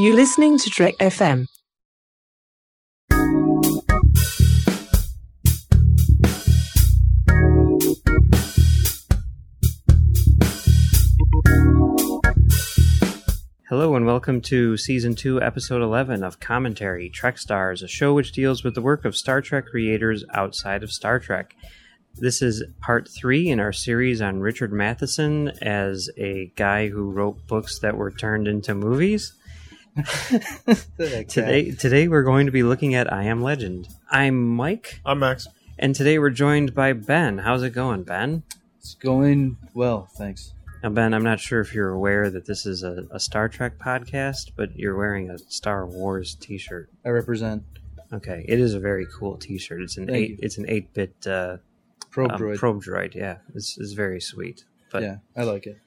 You're 0.00 0.16
listening 0.16 0.56
to 0.56 0.70
Trek 0.70 0.94
FM. 0.96 1.44
Hello 13.68 13.94
and 13.94 14.06
welcome 14.06 14.40
to 14.40 14.78
Season 14.78 15.14
2, 15.14 15.42
Episode 15.42 15.82
11 15.82 16.24
of 16.24 16.40
Commentary 16.40 17.10
Trek 17.10 17.36
Stars, 17.36 17.82
a 17.82 17.86
show 17.86 18.14
which 18.14 18.32
deals 18.32 18.64
with 18.64 18.74
the 18.74 18.80
work 18.80 19.04
of 19.04 19.14
Star 19.14 19.42
Trek 19.42 19.66
creators 19.66 20.24
outside 20.32 20.82
of 20.82 20.90
Star 20.90 21.18
Trek. 21.18 21.54
This 22.14 22.40
is 22.40 22.64
part 22.80 23.06
three 23.06 23.50
in 23.50 23.60
our 23.60 23.74
series 23.74 24.22
on 24.22 24.40
Richard 24.40 24.72
Matheson 24.72 25.48
as 25.60 26.08
a 26.16 26.52
guy 26.56 26.88
who 26.88 27.10
wrote 27.10 27.46
books 27.46 27.78
that 27.80 27.98
were 27.98 28.10
turned 28.10 28.48
into 28.48 28.74
movies. 28.74 29.34
Today, 31.28 31.72
today 31.72 32.08
we're 32.08 32.22
going 32.22 32.46
to 32.46 32.52
be 32.52 32.62
looking 32.62 32.94
at 32.94 33.12
I 33.12 33.24
Am 33.24 33.42
Legend. 33.42 33.88
I'm 34.10 34.48
Mike, 34.48 35.00
I'm 35.04 35.18
Max. 35.18 35.48
and 35.78 35.94
today 35.94 36.18
we're 36.18 36.30
joined 36.30 36.74
by 36.74 36.92
Ben. 36.92 37.38
How's 37.38 37.62
it 37.62 37.70
going, 37.70 38.04
Ben? 38.04 38.42
It's 38.78 38.94
going 38.94 39.56
well, 39.74 40.08
thanks. 40.16 40.54
Now, 40.82 40.90
Ben, 40.90 41.12
I'm 41.12 41.24
not 41.24 41.40
sure 41.40 41.60
if 41.60 41.74
you're 41.74 41.90
aware 41.90 42.30
that 42.30 42.46
this 42.46 42.66
is 42.66 42.82
a, 42.84 43.04
a 43.10 43.18
Star 43.20 43.48
Trek 43.48 43.78
podcast, 43.78 44.52
but 44.56 44.76
you're 44.78 44.96
wearing 44.96 45.28
a 45.28 45.38
Star 45.38 45.84
Wars 45.86 46.34
T-shirt. 46.36 46.88
I 47.04 47.08
represent 47.10 47.64
Okay, 48.12 48.44
it 48.48 48.58
is 48.60 48.74
a 48.74 48.80
very 48.80 49.06
cool 49.18 49.36
T-shirt. 49.36 49.82
It's 49.82 49.96
an 49.96 50.06
Thank 50.06 50.16
eight. 50.18 50.30
you. 50.30 50.38
It's 50.40 50.58
an 50.58 50.66
eight-bit 50.68 51.26
uh, 51.26 51.56
Probe 52.10 52.32
um, 52.32 52.40
Droid. 52.40 52.56
probe 52.56 52.82
droid. 52.82 53.14
Yeah, 53.14 53.38
it's, 53.54 53.76
it's 53.78 53.92
very 53.92 54.20
sweet. 54.20 54.64
But 54.90 55.02
yeah, 55.02 55.16
I 55.36 55.42
like 55.44 55.66
it. 55.66 55.78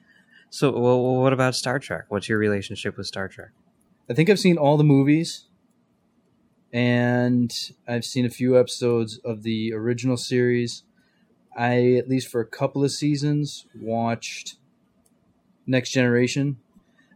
so, 0.49 0.71
well, 0.77 1.01
what 1.21 1.33
about 1.33 1.55
Star 1.55 1.79
Trek? 1.79 2.05
What's 2.09 2.27
your 2.29 2.37
relationship 2.37 2.95
with 2.97 3.07
Star 3.07 3.27
Trek? 3.27 3.49
I 4.09 4.13
think 4.13 4.29
I've 4.29 4.39
seen 4.39 4.57
all 4.57 4.77
the 4.77 4.83
movies, 4.83 5.45
and 6.71 7.53
I've 7.87 8.03
seen 8.03 8.25
a 8.25 8.29
few 8.29 8.59
episodes 8.59 9.19
of 9.23 9.43
the 9.43 9.73
original 9.73 10.17
series. 10.17 10.83
I, 11.55 11.93
at 11.93 12.09
least 12.09 12.27
for 12.27 12.41
a 12.41 12.45
couple 12.45 12.83
of 12.83 12.91
seasons, 12.91 13.65
watched 13.79 14.55
Next 15.67 15.91
Generation. 15.91 16.57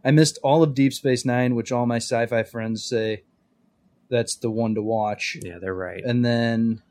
I 0.04 0.12
missed 0.12 0.38
all 0.42 0.62
of 0.62 0.74
Deep 0.74 0.92
Space 0.92 1.24
Nine, 1.24 1.54
which 1.54 1.72
all 1.72 1.86
my 1.86 1.96
sci-fi 1.96 2.44
friends 2.44 2.84
say 2.84 3.24
that's 4.08 4.36
the 4.36 4.50
one 4.50 4.74
to 4.74 4.82
watch. 4.82 5.36
Yeah, 5.42 5.58
they're 5.58 5.74
right. 5.74 6.02
and 6.04 6.24
then 6.24 6.82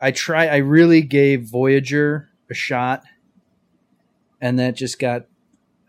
I 0.00 0.10
try. 0.10 0.46
I 0.46 0.56
really 0.56 1.02
gave 1.02 1.42
Voyager 1.42 2.30
a 2.50 2.54
shot, 2.54 3.02
and 4.40 4.58
that 4.58 4.74
just 4.76 4.98
got. 4.98 5.26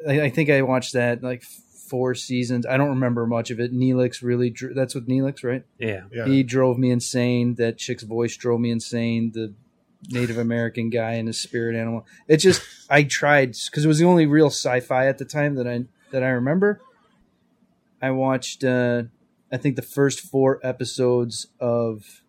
I, 0.07 0.21
I 0.23 0.29
think 0.29 0.49
I 0.49 0.61
watched 0.63 0.93
that 0.93 1.23
like 1.23 1.43
four 1.87 2.15
seasons. 2.15 2.65
I 2.65 2.77
don't 2.77 2.89
remember 2.89 3.25
much 3.27 3.51
of 3.51 3.59
it. 3.59 3.73
Neelix 3.73 4.21
really. 4.23 4.49
Dr- 4.49 4.75
that's 4.75 4.95
with 4.95 5.07
Neelix, 5.07 5.43
right? 5.43 5.63
yeah, 5.77 6.01
Yeah. 6.11 6.25
He 6.25 6.43
drove 6.43 6.77
me 6.77 6.91
insane. 6.91 7.55
That 7.55 7.77
chick's 7.77 8.03
voice 8.03 8.35
drove 8.37 8.59
me 8.59 8.71
insane. 8.71 9.31
The 9.33 9.53
Native 10.09 10.37
American 10.37 10.89
guy 10.89 11.13
and 11.13 11.27
his 11.27 11.39
spirit 11.39 11.75
animal. 11.75 12.05
It 12.27 12.37
just. 12.37 12.61
I 12.89 13.03
tried 13.03 13.55
because 13.65 13.85
it 13.85 13.87
was 13.87 13.99
the 13.99 14.05
only 14.05 14.25
real 14.25 14.47
sci-fi 14.47 15.07
at 15.07 15.17
the 15.17 15.25
time 15.25 15.55
that 15.55 15.67
I 15.67 15.85
that 16.11 16.23
I 16.23 16.29
remember. 16.29 16.81
I 18.01 18.11
watched. 18.11 18.63
uh 18.63 19.03
I 19.51 19.57
think 19.57 19.75
the 19.75 19.81
first 19.83 20.19
four 20.19 20.59
episodes 20.63 21.47
of 21.59 22.23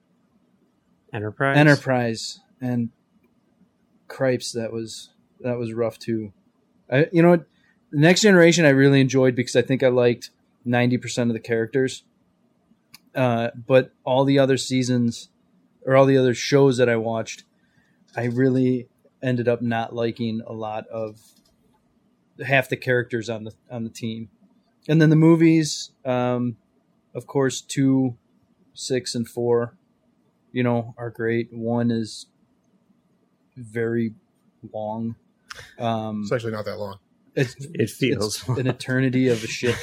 Enterprise. 1.13 1.57
Enterprise 1.57 2.41
and 2.61 2.91
Cripes 4.09 4.53
that 4.53 4.73
was 4.73 5.11
that 5.41 5.59
was 5.59 5.73
rough 5.73 5.99
too. 5.99 6.33
I 6.91 7.07
you 7.13 7.23
know 7.23 7.31
what 7.31 7.47
the 7.95 8.00
next 8.00 8.23
generation 8.23 8.64
I 8.64 8.70
really 8.70 9.00
enjoyed 9.00 9.34
because 9.34 9.56
I 9.56 9.62
think 9.62 9.83
I 9.83 9.89
liked 9.89 10.31
ninety 10.64 10.98
percent 10.98 11.31
of 11.31 11.34
the 11.34 11.41
characters. 11.41 12.05
Uh, 13.14 13.51
but 13.55 13.92
all 14.02 14.24
the 14.24 14.39
other 14.39 14.57
seasons 14.57 15.29
or 15.86 15.95
all 15.95 16.05
the 16.05 16.19
other 16.19 16.35
shows 16.35 16.79
that 16.79 16.89
I 16.89 16.96
watched, 16.96 17.45
I 18.17 18.24
really 18.24 18.89
ended 19.23 19.46
up 19.46 19.63
not 19.63 19.95
liking 19.95 20.42
a 20.46 20.52
lot 20.52 20.86
of 20.89 21.20
half 22.45 22.69
the 22.69 22.77
characters 22.77 23.30
on 23.30 23.45
the 23.45 23.52
on 23.70 23.85
the 23.85 23.91
team. 23.91 24.29
And 24.89 25.01
then 25.01 25.11
the 25.11 25.17
movies, 25.17 25.92
um, 26.05 26.57
of 27.14 27.27
course, 27.27 27.61
two, 27.61 28.17
six, 28.74 29.14
and 29.14 29.29
four 29.29 29.77
you 30.55 30.63
know, 30.63 30.95
are 30.96 31.11
great. 31.11 31.52
One 31.52 31.90
is 31.90 32.27
very 33.57 34.14
long. 34.73 35.17
Um, 35.80 36.23
It's 36.23 36.33
actually 36.33 36.52
not 36.52 36.64
that 36.67 36.79
long. 36.79 37.01
It's, 37.34 37.55
It 37.58 37.90
feels. 37.90 38.48
it's 38.48 38.58
an 38.58 38.67
eternity 38.67 39.28
of 39.28 39.42
a 39.42 39.46
ship 39.46 39.77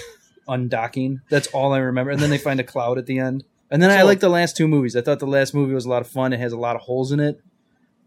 undocking. 0.47 1.22
That's 1.29 1.47
all 1.47 1.73
I 1.73 1.79
remember. 1.79 2.12
And 2.12 2.19
then 2.22 2.29
they 2.29 2.38
find 2.38 2.59
a 2.59 2.63
cloud 2.63 2.97
at 2.97 3.06
the 3.06 3.19
end. 3.19 3.44
And 3.69 3.81
then 3.81 3.89
I 3.91 4.01
like 4.03 4.19
the 4.19 4.29
last 4.29 4.57
two 4.57 4.67
movies. 4.67 4.95
I 4.95 5.01
thought 5.01 5.19
the 5.19 5.28
last 5.28 5.53
movie 5.53 5.73
was 5.73 5.85
a 5.85 5.89
lot 5.89 6.01
of 6.01 6.07
fun. 6.07 6.34
It 6.34 6.39
has 6.39 6.51
a 6.51 6.57
lot 6.57 6.75
of 6.75 6.81
holes 6.84 7.12
in 7.12 7.19
it 7.22 7.41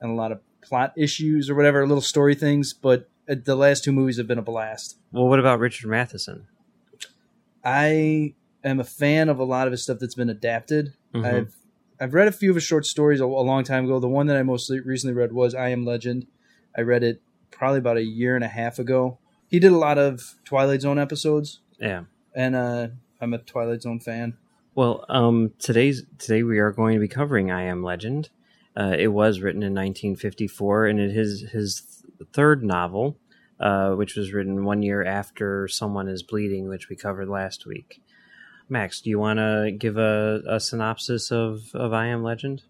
and 0.00 0.10
a 0.10 0.14
lot 0.14 0.30
of 0.32 0.40
plot 0.60 0.92
issues 0.96 1.48
or 1.48 1.54
whatever, 1.54 1.86
little 1.86 2.02
story 2.02 2.34
things. 2.34 2.74
But 2.74 3.08
uh, 3.28 3.36
the 3.42 3.56
last 3.56 3.82
two 3.84 3.92
movies 3.92 4.18
have 4.18 4.26
been 4.26 4.38
a 4.38 4.42
blast. 4.42 4.98
well, 5.12 5.26
what 5.26 5.38
about 5.40 5.58
Richard 5.60 5.88
Matheson? 5.88 6.46
I 7.64 8.34
am 8.62 8.80
a 8.80 8.84
fan 8.84 9.28
of 9.28 9.38
a 9.38 9.44
lot 9.44 9.66
of 9.66 9.70
his 9.72 9.82
stuff 9.82 9.98
that's 9.98 10.14
been 10.14 10.30
adapted. 10.30 10.92
Mhm. 11.14 11.24
I've 11.24 11.54
I've 12.00 12.12
read 12.14 12.28
a 12.28 12.32
few 12.32 12.50
of 12.50 12.56
his 12.56 12.64
short 12.64 12.84
stories 12.86 13.20
a, 13.20 13.24
a 13.24 13.26
long 13.26 13.64
time 13.64 13.84
ago. 13.84 13.98
The 14.00 14.08
one 14.08 14.26
that 14.26 14.36
I 14.36 14.42
most 14.42 14.68
recently 14.84 15.14
read 15.14 15.32
was 15.32 15.54
I 15.54 15.68
Am 15.68 15.84
Legend. 15.84 16.26
I 16.76 16.80
read 16.82 17.02
it 17.04 17.22
probably 17.50 17.78
about 17.78 17.96
a 17.96 18.02
year 18.04 18.34
and 18.34 18.44
a 18.44 18.48
half 18.48 18.78
ago. 18.78 19.18
He 19.48 19.58
did 19.60 19.72
a 19.72 19.76
lot 19.76 19.98
of 19.98 20.34
Twilight 20.44 20.80
Zone 20.82 20.98
episodes, 20.98 21.60
Yeah. 21.78 22.04
and 22.34 22.56
uh, 22.56 22.88
I'm 23.20 23.34
a 23.34 23.38
Twilight 23.38 23.82
Zone 23.82 24.00
fan. 24.00 24.36
Well, 24.74 25.04
um, 25.08 25.52
today's 25.58 26.02
today 26.18 26.42
we 26.42 26.58
are 26.58 26.72
going 26.72 26.94
to 26.94 27.00
be 27.00 27.08
covering 27.08 27.50
I 27.50 27.62
Am 27.62 27.82
Legend. 27.82 28.30
Uh, 28.76 28.96
it 28.98 29.08
was 29.08 29.40
written 29.40 29.62
in 29.62 29.72
1954, 29.72 30.86
and 30.86 30.98
it 30.98 31.16
is 31.16 31.42
his 31.52 32.02
third 32.32 32.64
novel, 32.64 33.16
uh, 33.60 33.92
which 33.92 34.16
was 34.16 34.32
written 34.32 34.64
one 34.64 34.82
year 34.82 35.04
after 35.04 35.68
Someone 35.68 36.08
Is 36.08 36.24
Bleeding, 36.24 36.68
which 36.68 36.88
we 36.88 36.96
covered 36.96 37.28
last 37.28 37.66
week. 37.66 38.02
Max, 38.68 39.00
do 39.00 39.10
you 39.10 39.18
want 39.20 39.38
to 39.38 39.70
give 39.78 39.96
a, 39.96 40.42
a 40.48 40.58
synopsis 40.58 41.30
of, 41.30 41.70
of 41.74 41.92
I 41.92 42.06
Am 42.06 42.24
Legend? 42.24 42.64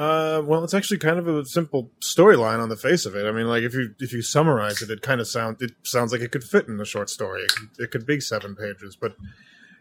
Uh, 0.00 0.40
well, 0.46 0.64
it's 0.64 0.72
actually 0.72 0.96
kind 0.96 1.18
of 1.18 1.28
a 1.28 1.44
simple 1.44 1.90
storyline 2.00 2.58
on 2.58 2.70
the 2.70 2.76
face 2.76 3.04
of 3.04 3.14
it. 3.14 3.26
I 3.26 3.32
mean, 3.32 3.46
like 3.46 3.62
if 3.64 3.74
you 3.74 3.94
if 3.98 4.14
you 4.14 4.22
summarize 4.22 4.80
it, 4.80 4.90
it 4.90 5.02
kind 5.02 5.20
of 5.20 5.28
sound 5.28 5.58
it 5.60 5.72
sounds 5.82 6.10
like 6.10 6.22
it 6.22 6.32
could 6.32 6.42
fit 6.42 6.68
in 6.68 6.80
a 6.80 6.86
short 6.86 7.10
story. 7.10 7.42
It, 7.42 7.50
could- 7.54 7.68
it 7.84 7.90
could 7.90 8.06
be 8.06 8.18
seven 8.18 8.56
pages, 8.56 8.96
but 8.96 9.14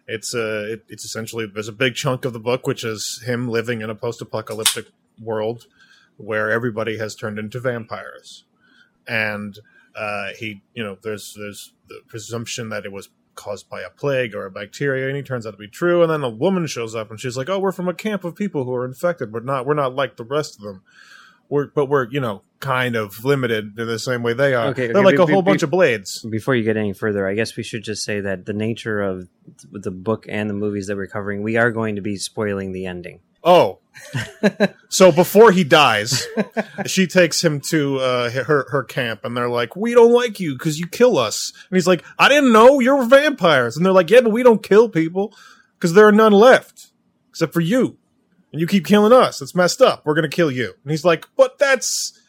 it's 0.08 0.36
uh 0.36 0.66
it, 0.74 0.84
it's 0.90 1.06
essentially 1.06 1.46
there's 1.46 1.70
a 1.70 1.72
big 1.72 1.96
chunk 1.96 2.26
of 2.26 2.34
the 2.34 2.40
book 2.40 2.68
which 2.68 2.84
is 2.84 3.24
him 3.26 3.48
living 3.48 3.82
in 3.82 3.90
a 3.90 3.96
post-apocalyptic 3.96 4.88
world 5.22 5.68
where 6.18 6.52
everybody 6.52 6.98
has 6.98 7.16
turned 7.16 7.40
into 7.40 7.62
vampires, 7.62 8.44
and 9.08 9.60
uh, 9.96 10.32
he 10.38 10.62
you 10.74 10.84
know 10.84 10.98
there's 11.02 11.34
there's 11.38 11.74
the 11.88 12.02
presumption 12.10 12.68
that 12.70 12.84
it 12.84 12.92
was 12.92 13.08
caused 13.40 13.70
by 13.70 13.80
a 13.82 13.90
plague 13.90 14.36
or 14.36 14.46
a 14.46 14.52
bacteria, 14.52 15.08
and 15.08 15.16
he 15.16 15.24
turns 15.24 15.48
out 15.48 15.52
to 15.52 15.58
be 15.58 15.68
true. 15.68 16.04
And 16.04 16.12
then 16.12 16.24
a 16.24 16.30
woman 16.30 16.68
shows 16.68 16.94
up, 16.94 17.10
and 17.10 17.20
she's 17.20 17.38
like, 17.38 17.50
"Oh, 17.50 17.58
we're 17.58 17.72
from 17.72 17.88
a 17.88 17.94
camp 17.94 18.26
of 18.26 18.36
people 18.36 18.66
who 18.66 18.74
are 18.76 18.86
infected, 18.86 19.32
but 19.32 19.46
not 19.46 19.66
we're 19.66 19.74
not 19.74 19.96
like 19.96 20.18
the 20.18 20.26
rest 20.26 20.58
of 20.58 20.64
them. 20.64 20.84
We're 21.48 21.68
but 21.68 21.86
we're 21.86 22.10
you 22.10 22.20
know 22.20 22.44
kind 22.60 22.96
of 22.98 23.24
limited 23.24 23.80
in 23.80 23.88
the 23.88 23.98
same 23.98 24.22
way 24.22 24.34
they 24.34 24.54
are. 24.54 24.68
Okay, 24.68 24.92
They're 24.92 25.04
like 25.04 25.16
be- 25.16 25.24
a 25.24 25.26
whole 25.26 25.42
be- 25.42 25.52
bunch 25.52 25.64
of 25.64 25.72
blades. 25.72 26.24
Before 26.24 26.54
you 26.54 26.64
get 26.64 26.76
any 26.78 26.94
further, 26.94 27.26
I 27.28 27.34
guess 27.34 27.56
we 27.56 27.64
should 27.64 27.84
just 27.84 28.04
say 28.04 28.20
that 28.20 28.46
the 28.46 28.54
nature 28.54 29.02
of 29.02 29.30
the 29.72 29.92
book 29.92 30.26
and 30.28 30.50
the 30.50 30.54
movies 30.54 30.88
that 30.88 30.98
we're 30.98 31.08
covering, 31.08 31.42
we 31.42 31.56
are 31.58 31.72
going 31.72 31.96
to 31.96 32.02
be 32.02 32.18
spoiling 32.18 32.72
the 32.74 32.86
ending. 32.86 33.22
Oh, 33.44 33.80
so 34.90 35.12
before 35.12 35.52
he 35.52 35.64
dies, 35.64 36.26
she 36.86 37.08
takes 37.08 37.44
him 37.44 37.60
to 37.62 38.00
uh, 38.00 38.30
her 38.30 38.66
her 38.70 38.84
camp, 38.84 39.22
and 39.24 39.36
they're 39.36 39.50
like, 39.50 39.76
"We 39.76 39.94
don't 39.94 40.12
like 40.12 40.40
you 40.40 40.54
because 40.54 40.80
you 40.80 40.88
kill 40.88 41.18
us." 41.18 41.54
And 41.70 41.78
he's 41.78 41.88
like, 41.88 42.04
"I 42.18 42.30
didn't 42.30 42.52
know 42.52 42.80
you're 42.80 43.04
vampires." 43.04 43.76
And 43.76 43.86
they're 43.86 43.94
like, 43.94 44.10
"Yeah, 44.10 44.22
but 44.22 44.32
we 44.32 44.44
don't 44.44 44.64
kill 44.64 44.90
people 44.90 45.34
because 45.76 45.94
there 45.94 46.08
are 46.08 46.12
none 46.12 46.32
left 46.34 46.88
except 47.30 47.54
for 47.54 47.62
you, 47.62 47.98
and 48.52 48.60
you 48.62 48.68
keep 48.68 48.86
killing 48.86 49.14
us. 49.14 49.42
It's 49.42 49.56
messed 49.56 49.82
up. 49.82 50.06
We're 50.06 50.16
gonna 50.16 50.30
kill 50.30 50.52
you." 50.52 50.74
And 50.84 50.92
he's 50.92 51.06
like, 51.06 51.28
"But 51.36 51.58
that's 51.60 52.20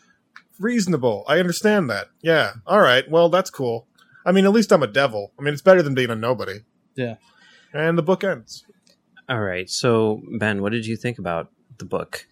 reasonable. 0.58 1.24
I 1.28 1.38
understand 1.38 1.88
that. 1.90 2.08
Yeah, 2.22 2.54
all 2.66 2.80
right. 2.80 3.08
Well, 3.10 3.28
that's 3.28 3.50
cool. 3.50 3.86
I 4.26 4.32
mean, 4.32 4.44
at 4.44 4.52
least 4.52 4.72
I'm 4.72 4.82
a 4.82 4.88
devil. 4.88 5.32
I 5.38 5.42
mean, 5.42 5.54
it's 5.54 5.62
better 5.62 5.82
than 5.82 5.94
being 5.94 6.10
a 6.10 6.16
nobody." 6.16 6.60
Yeah. 6.94 7.16
And 7.72 7.96
the 7.96 8.02
book 8.02 8.24
ends. 8.24 8.64
All 9.30 9.40
right. 9.40 9.70
So, 9.70 10.22
Ben, 10.40 10.60
what 10.60 10.72
did 10.72 10.86
you 10.86 10.96
think 10.96 11.20
about 11.20 11.52
the 11.78 11.84
book? 11.84 12.26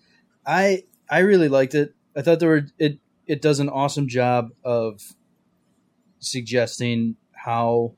I 0.44 0.82
I 1.08 1.20
really 1.20 1.48
liked 1.48 1.76
it. 1.76 1.94
I 2.16 2.22
thought 2.22 2.40
there 2.40 2.48
were 2.48 2.66
it 2.76 2.98
it 3.28 3.40
does 3.40 3.60
an 3.60 3.68
awesome 3.68 4.08
job 4.08 4.50
of 4.64 5.00
suggesting 6.18 7.14
how 7.32 7.94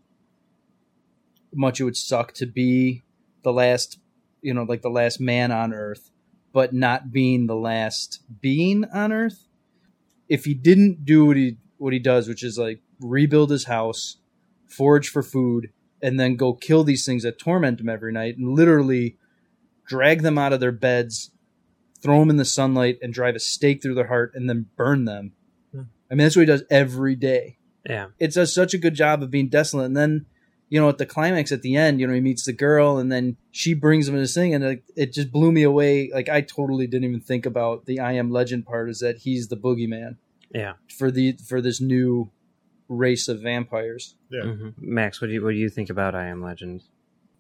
much 1.55 1.81
it 1.81 1.85
would 1.85 1.97
suck 1.97 2.35
to 2.35 2.45
be 2.47 3.03
the 3.43 3.55
last 3.55 3.99
you 4.43 4.53
know 4.53 4.65
like 4.65 4.83
the 4.83 4.91
last 4.91 5.19
man 5.19 5.51
on 5.51 5.73
earth 5.73 6.11
but 6.53 6.75
not 6.75 7.11
being 7.11 7.47
the 7.47 7.57
last 7.57 8.23
being 8.41 8.85
on 8.93 9.13
earth 9.13 9.49
if 10.29 10.45
he 10.45 10.53
didn't 10.53 11.05
do 11.05 11.25
what 11.25 11.37
he 11.37 11.57
what 11.79 11.93
he 11.93 11.99
does 11.99 12.29
which 12.29 12.45
is 12.45 12.59
like 12.59 12.83
rebuild 13.01 13.51
his 13.51 13.65
house 13.65 14.19
forage 14.69 15.09
for 15.09 15.23
food 15.23 15.73
and 16.03 16.19
then 16.19 16.37
go 16.37 16.53
kill 16.55 16.85
these 16.85 17.05
things 17.05 17.23
that 17.23 17.39
torment 17.39 17.79
them 17.79 17.89
every 17.89 18.13
night 18.13 18.37
and 18.37 18.49
literally 18.55 19.17
drag 19.87 20.23
them 20.23 20.39
out 20.39 20.53
of 20.53 20.61
their 20.61 20.73
beds, 20.73 21.31
throw 22.03 22.21
them 22.21 22.31
in 22.31 22.37
the 22.37 22.45
sunlight, 22.45 22.99
and 23.03 23.13
drive 23.13 23.35
a 23.35 23.41
stake 23.41 23.83
through 23.83 23.95
their 23.95 24.07
heart 24.07 24.33
and 24.35 24.49
then 24.49 24.67
burn 24.77 25.05
them. 25.05 25.33
Hmm. 25.73 25.83
I 26.11 26.15
mean, 26.15 26.25
that's 26.25 26.37
what 26.37 26.43
he 26.43 26.47
does 26.47 26.65
every 26.71 27.17
day. 27.17 27.59
Yeah. 27.89 28.09
It 28.19 28.33
does 28.35 28.55
such 28.55 28.75
a 28.75 28.79
good 28.79 28.95
job 28.95 29.23
of 29.23 29.31
being 29.31 29.49
desolate. 29.49 29.87
And 29.87 29.97
then, 29.97 30.27
you 30.69 30.81
know, 30.81 30.89
at 30.89 30.99
the 30.99 31.07
climax 31.07 31.51
at 31.51 31.63
the 31.63 31.77
end, 31.77 31.99
you 32.01 32.07
know, 32.07 32.13
he 32.15 32.21
meets 32.21 32.45
the 32.45 32.53
girl 32.53 32.99
and 32.99 33.11
then 33.11 33.37
she 33.51 33.75
brings 33.75 34.09
him 34.09 34.17
this 34.17 34.35
thing 34.35 34.55
and 34.55 34.63
it, 34.63 34.85
it 34.95 35.13
just 35.13 35.33
blew 35.33 35.51
me 35.51 35.63
away. 35.63 36.11
Like, 36.13 36.29
I 36.29 36.43
totally 36.43 36.87
didn't 36.87 37.09
even 37.09 37.21
think 37.21 37.47
about 37.47 37.87
the 37.87 37.99
I 38.01 38.13
am 38.13 38.31
legend 38.31 38.67
part 38.67 38.91
is 38.91 39.01
that 39.01 39.19
he's 39.19 39.49
the 39.49 39.57
boogeyman 39.57 40.17
Yeah. 40.55 40.75
for 40.89 41.11
the 41.11 41.33
for 41.47 41.61
this 41.61 41.81
new 41.81 42.31
race 42.91 43.29
of 43.29 43.41
vampires. 43.41 44.17
Yeah. 44.31 44.43
Mhm. 44.43 44.75
Max, 44.77 45.21
what 45.21 45.29
do 45.29 45.33
you 45.35 45.43
what 45.45 45.53
do 45.53 45.57
you 45.57 45.71
think 45.71 45.89
about 45.89 46.15
I 46.15 46.27
Am 46.27 46.43
Legend? 46.43 46.83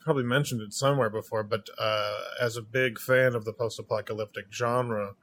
probably 0.00 0.24
mentioned 0.24 0.62
it 0.62 0.72
somewhere 0.72 1.10
before, 1.10 1.42
but 1.42 1.68
uh, 1.76 2.18
as 2.40 2.56
a 2.56 2.62
big 2.62 2.98
fan 2.98 3.34
of 3.34 3.44
the 3.44 3.52
post-apocalyptic 3.52 4.46
genre, 4.50 5.14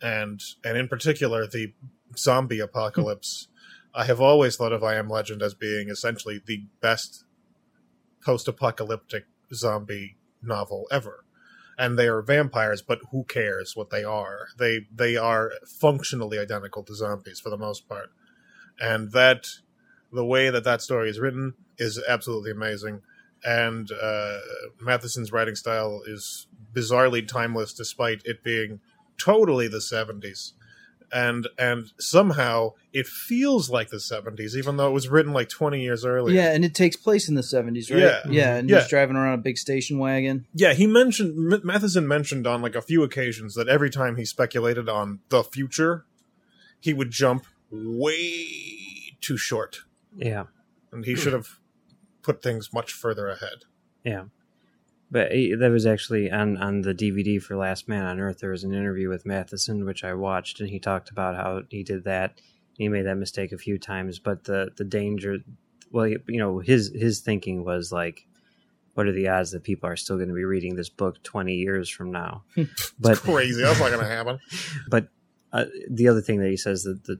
and 0.00 0.40
and 0.62 0.78
in 0.78 0.86
particular 0.86 1.46
the 1.48 1.74
zombie 2.16 2.60
apocalypse, 2.60 3.48
I 3.92 4.04
have 4.04 4.20
always 4.20 4.54
thought 4.56 4.72
of 4.72 4.84
I 4.84 4.94
Am 4.94 5.08
Legend 5.08 5.42
as 5.42 5.54
being 5.54 5.88
essentially 5.88 6.40
the 6.46 6.66
best 6.80 7.24
post-apocalyptic 8.24 9.24
zombie 9.52 10.16
novel 10.42 10.86
ever. 10.90 11.24
And 11.76 11.98
they 11.98 12.08
are 12.08 12.22
vampires, 12.22 12.82
but 12.82 12.98
who 13.10 13.24
cares 13.24 13.76
what 13.76 13.90
they 13.90 14.04
are? 14.04 14.48
They 14.58 14.86
they 14.94 15.16
are 15.16 15.52
functionally 15.66 16.38
identical 16.38 16.82
to 16.84 16.94
zombies 16.94 17.40
for 17.40 17.50
the 17.50 17.56
most 17.58 17.88
part, 17.88 18.10
and 18.80 19.12
that 19.12 19.46
the 20.12 20.24
way 20.24 20.50
that 20.50 20.64
that 20.64 20.80
story 20.82 21.10
is 21.10 21.18
written 21.18 21.54
is 21.78 22.02
absolutely 22.08 22.50
amazing 22.50 23.02
and 23.44 23.90
uh, 23.92 24.38
Matheson's 24.80 25.30
writing 25.30 25.54
style 25.54 26.02
is 26.06 26.48
bizarrely 26.74 27.26
timeless, 27.26 27.72
despite 27.72 28.20
it 28.24 28.42
being 28.42 28.80
totally 29.16 29.68
the 29.68 29.78
'70s, 29.78 30.54
and 31.12 31.46
and 31.56 31.86
somehow 32.00 32.72
it 32.92 33.06
feels 33.06 33.70
like 33.70 33.90
the 33.90 33.98
'70s, 33.98 34.56
even 34.56 34.76
though 34.76 34.88
it 34.88 34.92
was 34.92 35.08
written 35.08 35.32
like 35.32 35.48
20 35.48 35.80
years 35.80 36.04
earlier. 36.04 36.34
Yeah, 36.34 36.52
and 36.52 36.64
it 36.64 36.74
takes 36.74 36.96
place 36.96 37.28
in 37.28 37.36
the 37.36 37.42
seventies, 37.44 37.90
right? 37.92 38.00
Yeah. 38.00 38.20
yeah, 38.28 38.56
and 38.56 38.68
Yeah. 38.68 38.80
he's 38.80 38.88
driving 38.88 39.14
around 39.14 39.34
a 39.34 39.42
big 39.42 39.56
station 39.56 39.98
wagon. 39.98 40.46
yeah. 40.52 40.72
He 40.74 40.88
mentioned 40.88 41.52
M- 41.52 41.60
Matheson 41.64 42.08
mentioned 42.08 42.44
on 42.46 42.60
like 42.60 42.74
a 42.74 42.82
few 42.82 43.04
occasions 43.04 43.54
that 43.54 43.68
every 43.68 43.88
time 43.90 44.16
he 44.16 44.24
speculated 44.24 44.88
on 44.88 45.20
the 45.28 45.44
future, 45.44 46.06
he 46.80 46.92
would 46.92 47.12
jump 47.12 47.44
way 47.70 49.16
too 49.20 49.36
short, 49.36 49.80
Yeah. 50.16 50.44
and 50.92 51.04
he 51.04 51.14
should 51.14 51.32
have 51.32 51.58
put 52.22 52.42
things 52.42 52.72
much 52.72 52.92
further 52.92 53.28
ahead. 53.28 53.64
Yeah. 54.04 54.24
But 55.10 55.32
he, 55.32 55.54
there 55.54 55.70
was 55.70 55.86
actually 55.86 56.30
on, 56.30 56.58
on 56.58 56.82
the 56.82 56.94
DVD 56.94 57.40
for 57.40 57.56
Last 57.56 57.88
Man 57.88 58.04
on 58.04 58.20
Earth, 58.20 58.38
there 58.40 58.50
was 58.50 58.64
an 58.64 58.74
interview 58.74 59.08
with 59.08 59.24
Matheson, 59.24 59.84
which 59.86 60.04
I 60.04 60.12
watched, 60.14 60.60
and 60.60 60.68
he 60.68 60.78
talked 60.78 61.10
about 61.10 61.34
how 61.34 61.62
he 61.70 61.82
did 61.82 62.04
that. 62.04 62.40
He 62.76 62.88
made 62.88 63.06
that 63.06 63.16
mistake 63.16 63.52
a 63.52 63.58
few 63.58 63.78
times, 63.78 64.18
but 64.18 64.44
the, 64.44 64.70
the 64.76 64.84
danger, 64.84 65.38
well, 65.90 66.06
you 66.06 66.20
know, 66.38 66.58
his, 66.58 66.92
his 66.94 67.20
thinking 67.20 67.64
was 67.64 67.90
like, 67.90 68.26
what 68.94 69.06
are 69.06 69.12
the 69.12 69.28
odds 69.28 69.52
that 69.52 69.62
people 69.62 69.88
are 69.88 69.96
still 69.96 70.16
going 70.16 70.28
to 70.28 70.34
be 70.34 70.44
reading 70.44 70.74
this 70.76 70.88
book 70.90 71.22
20 71.22 71.54
years 71.54 71.88
from 71.88 72.12
now? 72.12 72.44
but 73.00 73.18
Crazy. 73.18 73.62
That's 73.62 73.80
not 73.80 73.88
going 73.90 74.00
to 74.00 74.06
happen. 74.06 74.38
but 74.88 75.08
uh, 75.52 75.64
the 75.88 76.08
other 76.08 76.20
thing 76.20 76.40
that 76.40 76.50
he 76.50 76.56
says 76.56 76.82
that 76.82 77.04
the, 77.04 77.18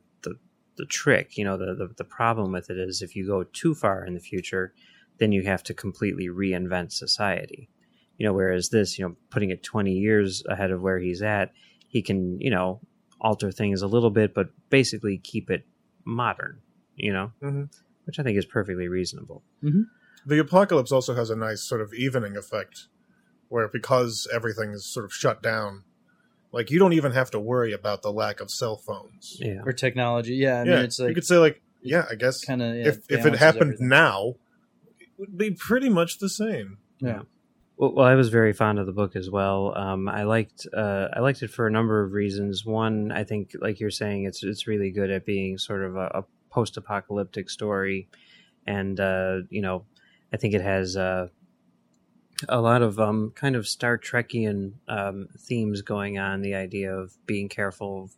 the 0.79 0.85
the 0.85 0.89
trick, 0.89 1.37
you 1.37 1.45
know, 1.45 1.57
the, 1.57 1.75
the 1.75 1.89
the 1.97 2.05
problem 2.05 2.53
with 2.53 2.71
it 2.71 2.79
is 2.79 3.03
if 3.03 3.17
you 3.17 3.27
go 3.27 3.45
too 3.45 3.75
far 3.75 4.05
in 4.05 4.15
the 4.15 4.21
future, 4.21 4.73
then 5.19 5.33
you 5.33 5.43
have 5.43 5.63
to 5.65 5.75
completely 5.75 6.29
reinvent 6.29 6.93
society. 6.93 7.69
You 8.17 8.27
know, 8.27 8.33
whereas 8.33 8.71
this, 8.71 8.99
you 8.99 9.07
know, 9.07 9.17
putting 9.31 9.51
it 9.51 9.63
twenty 9.63 9.93
years 9.93 10.43
ahead 10.49 10.71
of 10.71 10.81
where 10.83 10.99
he's 10.99 11.23
at, 11.23 11.53
he 11.89 12.03
can, 12.03 12.41
you 12.41 12.51
know, 12.51 12.81
alter 13.21 13.53
things 13.53 13.83
a 13.83 13.87
little 13.87 14.11
bit, 14.11 14.35
but 14.35 14.51
basically 14.71 15.19
keep 15.19 15.51
it 15.51 15.67
modern. 16.05 16.61
You 16.97 17.13
know, 17.13 17.33
Mhm. 17.43 17.69
which 18.05 18.19
I 18.19 18.23
think 18.23 18.39
is 18.39 18.47
perfectly 18.47 18.89
reasonable. 18.89 19.43
The 20.27 20.39
apocalypse 20.39 20.93
also 20.93 21.15
has 21.15 21.31
a 21.31 21.37
nice 21.37 21.63
sort 21.63 21.81
of 21.81 21.95
evening 21.95 22.37
effect, 22.37 22.89
where 23.49 23.69
because 23.69 24.27
everything 24.33 24.73
is 24.73 24.85
sort 24.85 25.05
of 25.05 25.13
shut 25.15 25.43
down, 25.43 25.85
like 26.53 26.71
you 26.71 26.79
don't 26.79 26.93
even 26.93 27.13
have 27.13 27.31
to 27.33 27.41
worry 27.41 27.73
about 27.73 28.03
the 28.03 28.13
lack 28.13 28.41
of 28.41 28.51
cell 28.51 28.77
phones. 28.77 29.37
Yeah, 29.41 29.63
or 29.65 29.73
technology. 29.73 30.35
Yeah, 30.35 30.61
I 30.61 30.65
yeah, 30.65 30.77
mean, 30.77 30.85
it's 30.85 30.99
you 30.99 31.15
could 31.15 31.27
say 31.27 31.37
like, 31.37 31.61
yeah, 31.83 32.07
I 32.11 32.15
guess 32.15 32.45
kind 32.45 32.63
of 32.63 32.75
yeah, 32.75 32.89
if 32.89 32.99
if 33.09 33.27
it 33.27 33.37
happened 33.37 33.75
everything. 33.75 33.89
now, 33.89 34.35
it 34.99 35.09
would 35.19 35.37
be 35.37 35.51
pretty 35.51 35.89
much 35.89 36.19
the 36.19 36.29
same. 36.29 36.79
Yeah. 37.01 37.23
Well, 37.77 37.93
well, 37.95 38.07
I 38.07 38.17
was 38.17 38.29
very 38.29 38.53
fond 38.53 38.81
of 38.81 38.87
the 38.87 38.93
book 38.93 39.15
as 39.15 39.31
well. 39.31 39.73
Um, 39.77 40.09
I 40.09 40.25
liked 40.25 40.67
uh, 40.77 41.09
I 41.15 41.21
liked 41.21 41.43
it 41.43 41.51
for 41.51 41.67
a 41.67 41.71
number 41.71 42.03
of 42.03 42.13
reasons. 42.13 42.65
One, 42.65 43.13
I 43.13 43.23
think, 43.23 43.53
like 43.61 43.79
you're 43.79 43.91
saying, 43.91 44.25
it's 44.25 44.43
it's 44.43 44.67
really 44.67 44.91
good 44.91 45.11
at 45.11 45.25
being 45.25 45.59
sort 45.59 45.85
of 45.85 45.97
a, 45.97 46.07
a 46.07 46.25
post-apocalyptic 46.51 47.49
story, 47.51 48.09
and 48.67 48.99
uh, 48.99 49.39
you 49.49 49.63
know, 49.63 49.85
I 50.33 50.39
think 50.39 50.55
it 50.55 50.61
has 50.61 50.97
uh, 50.97 51.29
a 52.49 52.61
lot 52.61 52.83
of 52.83 53.01
um, 53.01 53.33
kind 53.35 53.57
of 53.57 53.67
Star 53.67 53.99
Trekian 53.99 54.73
um, 54.89 55.29
themes 55.39 55.83
going 55.83 56.19
on. 56.19 56.43
The 56.43 56.55
idea 56.55 56.95
of 56.95 57.15
being 57.27 57.49
careful 57.49 58.05
of, 58.05 58.11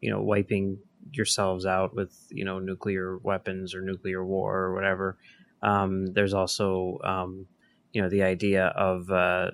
you 0.00 0.10
know, 0.10 0.20
wiping 0.20 0.78
yourselves 1.12 1.64
out 1.64 1.94
with 1.94 2.12
you 2.30 2.44
know 2.44 2.58
nuclear 2.58 3.16
weapons 3.18 3.74
or 3.74 3.80
nuclear 3.80 4.24
war 4.24 4.56
or 4.56 4.74
whatever. 4.74 5.16
Um, 5.62 6.12
there's 6.12 6.34
also 6.34 6.98
um, 7.04 7.46
you 7.92 8.02
know 8.02 8.08
the 8.08 8.22
idea 8.22 8.66
of 8.66 9.10
uh, 9.10 9.50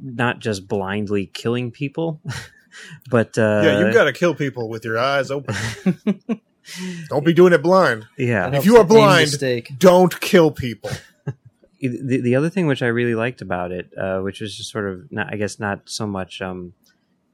not 0.00 0.40
just 0.40 0.66
blindly 0.66 1.26
killing 1.26 1.70
people, 1.70 2.20
but 3.10 3.36
uh, 3.38 3.62
yeah, 3.64 3.78
you've 3.80 3.94
got 3.94 4.04
to 4.04 4.12
kill 4.12 4.34
people 4.34 4.68
with 4.68 4.84
your 4.84 4.98
eyes 4.98 5.30
open. 5.30 5.54
don't 7.08 7.24
be 7.24 7.32
doing 7.32 7.52
it 7.52 7.62
blind. 7.62 8.06
yeah. 8.18 8.54
If 8.54 8.64
you 8.64 8.76
are 8.78 8.84
blind- 8.84 9.30
Don't 9.78 10.20
kill 10.20 10.50
people. 10.50 10.90
The, 11.80 12.20
the 12.22 12.36
other 12.36 12.50
thing 12.50 12.66
which 12.66 12.82
I 12.82 12.86
really 12.86 13.14
liked 13.14 13.42
about 13.42 13.72
it, 13.72 13.90
uh, 13.98 14.20
which 14.20 14.40
was 14.40 14.56
just 14.56 14.70
sort 14.70 14.88
of 14.88 15.10
not, 15.12 15.32
I 15.32 15.36
guess 15.36 15.58
not 15.58 15.82
so 15.88 16.06
much 16.06 16.40
um, 16.42 16.72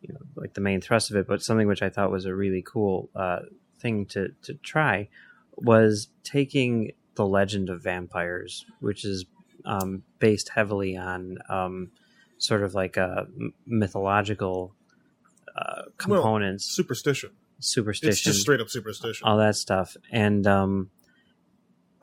you 0.01 0.13
know 0.13 0.21
like 0.37 0.55
the 0.55 0.61
main 0.61 0.81
thrust 0.81 1.11
of 1.11 1.17
it, 1.17 1.27
but 1.27 1.43
something 1.43 1.67
which 1.69 1.83
I 1.83 1.89
thought 1.91 2.11
was 2.11 2.25
a 2.27 2.35
really 2.35 2.63
cool 2.67 3.09
uh, 3.15 3.41
thing 3.79 4.07
to 4.07 4.29
to 4.43 4.55
try 4.55 5.09
was 5.57 6.09
taking 6.25 6.93
the 7.15 7.27
legend 7.27 7.69
of 7.69 7.83
vampires, 7.83 8.65
which 8.81 9.05
is 9.05 9.27
um, 9.65 10.03
based 10.19 10.49
heavily 10.49 10.97
on 10.97 11.39
um, 11.49 11.91
sort 12.39 12.63
of 12.63 12.75
like 12.75 12.97
a 12.97 13.27
mythological 13.67 14.75
uh, 15.57 15.83
components, 15.99 16.65
Superstition. 16.65 17.31
superstition, 17.61 18.11
It's 18.11 18.21
just 18.21 18.41
straight 18.41 18.61
up 18.61 18.69
superstition. 18.71 19.27
all 19.27 19.37
that 19.39 19.57
stuff 19.57 19.97
and 20.11 20.47
um 20.47 20.91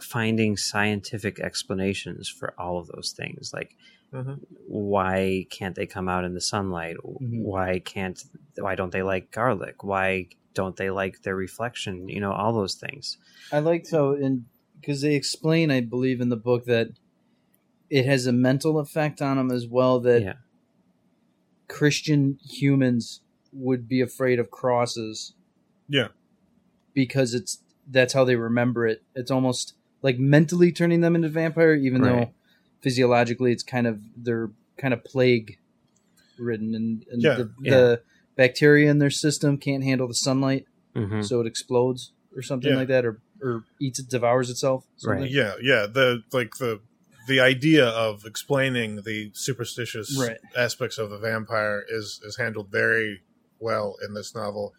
finding 0.03 0.57
scientific 0.57 1.39
explanations 1.39 2.27
for 2.29 2.53
all 2.57 2.77
of 2.79 2.87
those 2.87 3.11
things 3.11 3.51
like 3.53 3.75
Mhm. 4.13 4.39
why 4.67 5.45
can't 5.51 5.75
they 5.75 5.85
come 5.85 6.09
out 6.09 6.23
in 6.25 6.33
the 6.33 6.41
sunlight 6.41 6.97
Mhm. 6.97 7.43
why 7.43 7.79
can't 7.79 8.23
why 8.57 8.73
don't 8.75 8.91
they 8.91 9.03
like 9.03 9.31
garlic 9.31 9.83
why 9.83 10.27
don't 10.55 10.77
they 10.77 10.89
like 10.89 11.21
their 11.21 11.35
reflection 11.35 12.09
you 12.09 12.19
know 12.19 12.31
all 12.31 12.51
those 12.53 12.75
things 12.75 13.17
I 13.51 13.59
like 13.59 13.85
so 13.85 14.13
in 14.13 14.45
because 14.81 15.01
they 15.01 15.13
explain, 15.15 15.71
I 15.71 15.81
believe, 15.81 16.21
in 16.21 16.29
the 16.29 16.37
book 16.37 16.65
that 16.65 16.89
it 17.89 18.05
has 18.05 18.25
a 18.25 18.31
mental 18.31 18.79
effect 18.79 19.21
on 19.21 19.35
them 19.37 19.51
as 19.51 19.67
well. 19.67 19.99
That 19.99 20.21
yeah 20.21 20.33
Christian 21.67 22.39
humans 22.43 23.21
would 23.51 23.87
be 23.87 24.01
afraid 24.01 24.39
of 24.39 24.51
crosses 24.51 25.33
Yeah. 25.87 26.09
because 26.93 27.33
it's 27.33 27.59
that's 27.91 28.13
how 28.13 28.23
they 28.23 28.35
remember 28.35 28.85
it. 28.87 29.01
It's 29.15 29.31
almost 29.31 29.73
like 30.01 30.17
mentally 30.19 30.71
turning 30.71 31.01
them 31.01 31.15
into 31.15 31.29
vampire, 31.29 31.73
even 31.75 32.01
Right. 32.01 32.09
though 32.27 32.33
physiologically 32.81 33.51
it's 33.51 33.63
kind 33.63 33.87
of 33.87 33.99
they're 34.15 34.49
kind 34.77 34.93
of 34.93 35.03
plague 35.03 35.57
ridden, 36.37 36.73
and, 36.75 37.05
and 37.11 37.21
Yeah. 37.21 37.35
the, 37.35 37.51
Yeah. 37.61 37.71
the 37.75 38.01
bacteria 38.37 38.89
in 38.89 38.99
their 38.99 39.09
system 39.09 39.57
can't 39.57 39.83
handle 39.83 40.07
the 40.07 40.13
sunlight, 40.13 40.65
hmm 40.95 41.21
so 41.21 41.41
it 41.41 41.47
explodes 41.47 42.13
or 42.35 42.41
something 42.41 42.71
Yeah. 42.71 42.77
like 42.77 42.87
that, 42.87 43.05
or 43.05 43.21
or 43.41 43.63
eats 43.79 43.99
it, 43.99 44.09
devours 44.09 44.49
itself. 44.49 44.85
something. 44.97 45.21
Right. 45.23 45.31
Yeah, 45.31 45.53
yeah. 45.61 45.85
The 45.87 46.23
like 46.33 46.55
the 46.57 46.81
the 47.27 47.39
idea 47.39 47.85
of 47.87 48.25
explaining 48.25 49.03
the 49.03 49.31
superstitious 49.33 50.17
Right. 50.19 50.37
aspects 50.57 50.97
of 50.97 51.09
the 51.09 51.17
vampire 51.19 51.83
is 51.89 52.19
is 52.23 52.37
handled 52.37 52.69
very 52.71 53.21
well 53.59 53.95
in 54.05 54.13
this 54.13 54.33
novel, 54.35 54.73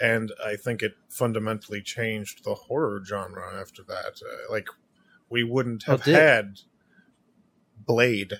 and 0.00 0.32
I 0.44 0.56
think 0.56 0.82
it 0.82 0.94
fundamentally 1.08 1.80
changed 1.82 2.44
the 2.44 2.54
horror 2.54 3.02
genre 3.06 3.58
after 3.60 3.82
that. 3.84 4.20
Uh, 4.22 4.52
like 4.52 4.68
we 5.30 5.44
wouldn't 5.44 5.84
have 5.84 6.02
had 6.04 6.60
Blade 7.86 8.34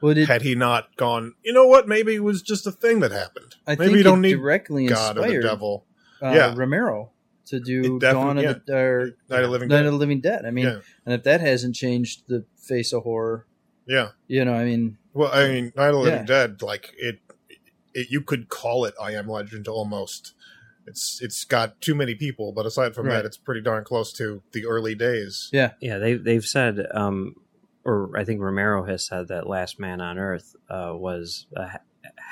Well, 0.00 0.14
had 0.14 0.42
he 0.42 0.54
not 0.54 0.96
gone. 0.96 1.34
You 1.44 1.52
know 1.52 1.66
what? 1.66 1.88
Maybe 1.88 2.14
it 2.14 2.22
was 2.24 2.42
just 2.42 2.66
a 2.66 2.72
thing 2.72 3.00
that 3.00 3.12
happened. 3.12 3.56
I 3.66 3.72
Maybe 3.72 3.84
think 3.86 3.96
you 3.98 4.02
don't 4.04 4.20
need 4.20 4.34
directly 4.36 4.86
God 4.86 5.18
or 5.18 5.28
the 5.28 5.40
devil. 5.40 5.86
uh, 6.22 6.32
Yeah. 6.34 6.54
Romero 6.56 7.12
to 7.46 7.60
do 7.60 7.98
Dawn 7.98 8.36
definitely- 8.36 8.44
of 8.46 8.66
the 8.66 8.76
or 8.76 9.10
Night 9.28 9.44
of 9.44 9.50
Living 9.50 9.68
Night 9.68 9.76
Dead. 9.78 9.86
of 9.86 9.92
the 9.92 9.98
Living 9.98 10.20
Dead. 10.20 10.44
I 10.46 10.50
mean, 10.50 10.64
Yeah. 10.66 10.80
and 11.04 11.14
if 11.14 11.22
that 11.24 11.40
hasn't 11.40 11.74
changed 11.74 12.22
the 12.26 12.44
face 12.56 12.92
of 12.92 13.02
horror, 13.02 13.46
Yeah. 13.86 14.10
you 14.26 14.44
know, 14.44 14.54
I 14.54 14.64
mean, 14.64 14.98
Well, 15.12 15.30
I 15.32 15.48
mean, 15.48 15.72
Night 15.76 15.88
of 15.88 15.94
the 15.94 15.98
Living 16.00 16.18
Yeah. 16.20 16.24
Dead, 16.26 16.62
like 16.62 16.92
it, 16.96 17.20
it, 17.92 18.10
you 18.10 18.22
could 18.22 18.48
call 18.48 18.84
it 18.86 18.94
I 19.00 19.12
Am 19.12 19.28
Legend 19.28 19.68
almost. 19.68 20.34
It's 20.86 21.20
it's 21.22 21.44
got 21.44 21.80
too 21.80 21.94
many 21.94 22.14
people, 22.14 22.52
but 22.52 22.66
aside 22.66 22.94
from 22.94 23.06
Right. 23.06 23.14
that, 23.16 23.24
it's 23.24 23.36
pretty 23.36 23.60
darn 23.62 23.84
close 23.84 24.12
to 24.14 24.42
the 24.52 24.66
early 24.66 24.94
days. 24.94 25.48
yeah, 25.52 25.72
Yeah, 25.80 25.98
they 25.98 26.14
they've 26.14 26.44
said, 26.44 26.86
um, 26.92 27.34
or 27.84 28.16
I 28.16 28.24
think 28.24 28.40
Romero 28.40 28.84
has 28.84 29.06
said 29.06 29.28
that 29.28 29.46
Last 29.48 29.78
Man 29.80 30.00
on 30.00 30.18
Earth 30.18 30.54
uh, 30.68 30.92
was 30.94 31.46
a 31.56 31.78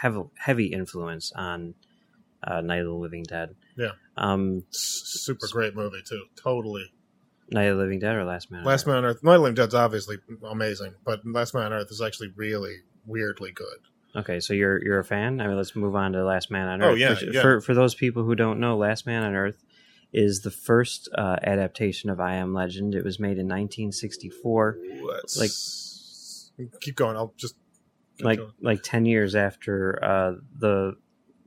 heavy 0.01 0.21
heavy 0.37 0.67
influence 0.67 1.33
on 1.35 1.75
uh, 2.47 2.61
Night 2.61 2.81
of 2.81 2.87
the 2.87 2.93
Living 2.93 3.23
Dead. 3.23 3.55
Yeah. 3.77 3.93
Um, 4.17 4.65
super 4.71 5.47
great 5.51 5.75
movie 5.75 6.03
too. 6.07 6.25
Totally. 6.37 6.93
Night 7.51 7.65
of 7.65 7.77
the 7.77 7.83
Living 7.83 7.99
Dead 8.01 8.15
or 8.17 8.25
Last 8.25 8.51
Man. 8.51 8.61
on 8.61 8.67
Last 8.67 8.83
Earth? 8.83 8.87
Man 8.89 8.97
on 8.97 9.05
Earth. 9.05 9.23
Night 9.23 9.33
of 9.35 9.39
the 9.39 9.43
Living 9.45 9.55
Dead's 9.55 9.75
obviously 9.75 10.17
amazing, 10.51 10.95
but 11.05 11.21
Last 11.25 11.55
Man 11.55 11.65
on 11.67 11.73
Earth 11.73 11.89
is 11.91 12.01
actually 12.03 12.29
really 12.37 12.77
weirdly 13.07 13.53
good. 13.53 13.79
Okay, 14.15 14.41
so 14.41 14.53
you're 14.53 14.83
you're 14.85 14.99
a 14.99 15.05
fan. 15.05 15.41
I 15.41 15.47
mean, 15.47 15.57
let's 15.57 15.75
move 15.75 15.95
on 15.97 16.13
to 16.13 16.25
Last 16.25 16.51
Man 16.51 16.69
on 16.69 16.83
Earth. 16.83 16.93
Oh, 16.93 16.95
yeah, 16.95 17.11
Which- 17.11 17.25
yeah. 17.35 17.41
For 17.43 17.61
for 17.61 17.75
those 17.75 17.95
people 17.95 18.25
who 18.25 18.35
don't 18.35 18.61
know, 18.61 18.77
Last 18.77 19.07
Man 19.07 19.23
on 19.23 19.35
Earth 19.35 19.65
is 20.13 20.41
the 20.43 20.51
first 20.51 21.09
uh, 21.17 21.37
adaptation 21.43 22.11
of 22.11 22.21
I 22.21 22.35
Am 22.35 22.53
Legend. 22.53 22.95
It 22.95 23.05
was 23.05 23.19
made 23.19 23.39
in 23.39 23.49
1964, 23.49 24.77
Let's 25.03 26.51
Like- 26.59 26.81
keep 26.81 26.97
going. 26.97 27.17
I'll 27.17 27.33
just 27.39 27.55
like 28.21 28.39
going. 28.39 28.53
like 28.61 28.83
10 28.83 29.07
years 29.07 29.35
after 29.35 29.99
uh, 30.05 30.33
the 30.59 30.97